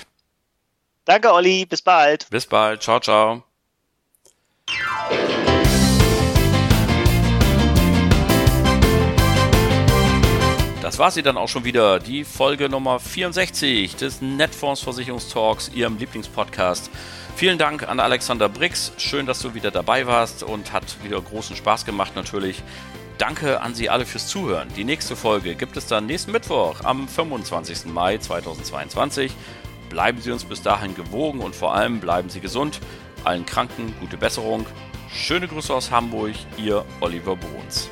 Danke, 1.05 1.31
Olli. 1.33 1.65
Bis 1.65 1.81
bald. 1.81 2.29
Bis 2.29 2.45
bald. 2.45 2.81
Ciao, 2.81 2.99
ciao. 2.99 3.43
Das 10.81 10.97
war 10.99 11.11
sie 11.11 11.21
dann 11.21 11.37
auch 11.37 11.47
schon 11.47 11.63
wieder, 11.63 11.99
die 11.99 12.23
Folge 12.23 12.67
Nummer 12.67 12.99
64 12.99 13.95
des 13.95 14.21
Netfonds 14.21 14.81
Versicherungstalks, 14.81 15.71
Ihrem 15.73 15.97
Lieblingspodcast. 15.97 16.89
Vielen 17.35 17.57
Dank 17.57 17.87
an 17.87 17.99
Alexander 17.99 18.49
Brix. 18.49 18.91
Schön, 18.97 19.25
dass 19.25 19.39
du 19.41 19.53
wieder 19.53 19.71
dabei 19.71 20.05
warst 20.05 20.43
und 20.43 20.73
hat 20.73 20.83
wieder 21.03 21.21
großen 21.21 21.55
Spaß 21.55 21.85
gemacht 21.85 22.15
natürlich. 22.15 22.61
Danke 23.21 23.61
an 23.61 23.75
Sie 23.75 23.87
alle 23.87 24.07
fürs 24.07 24.27
Zuhören. 24.27 24.67
Die 24.75 24.83
nächste 24.83 25.15
Folge 25.15 25.53
gibt 25.53 25.77
es 25.77 25.85
dann 25.85 26.07
nächsten 26.07 26.31
Mittwoch 26.31 26.83
am 26.83 27.07
25. 27.07 27.85
Mai 27.85 28.17
2022. 28.17 29.31
Bleiben 29.89 30.19
Sie 30.19 30.31
uns 30.31 30.43
bis 30.43 30.63
dahin 30.63 30.95
gewogen 30.95 31.39
und 31.39 31.55
vor 31.55 31.75
allem 31.75 31.99
bleiben 31.99 32.29
Sie 32.29 32.39
gesund. 32.39 32.79
Allen 33.23 33.45
Kranken 33.45 33.93
gute 33.99 34.17
Besserung. 34.17 34.65
Schöne 35.13 35.47
Grüße 35.47 35.71
aus 35.71 35.91
Hamburg, 35.91 36.33
Ihr 36.57 36.83
Oliver 36.99 37.35
Bruns. 37.35 37.91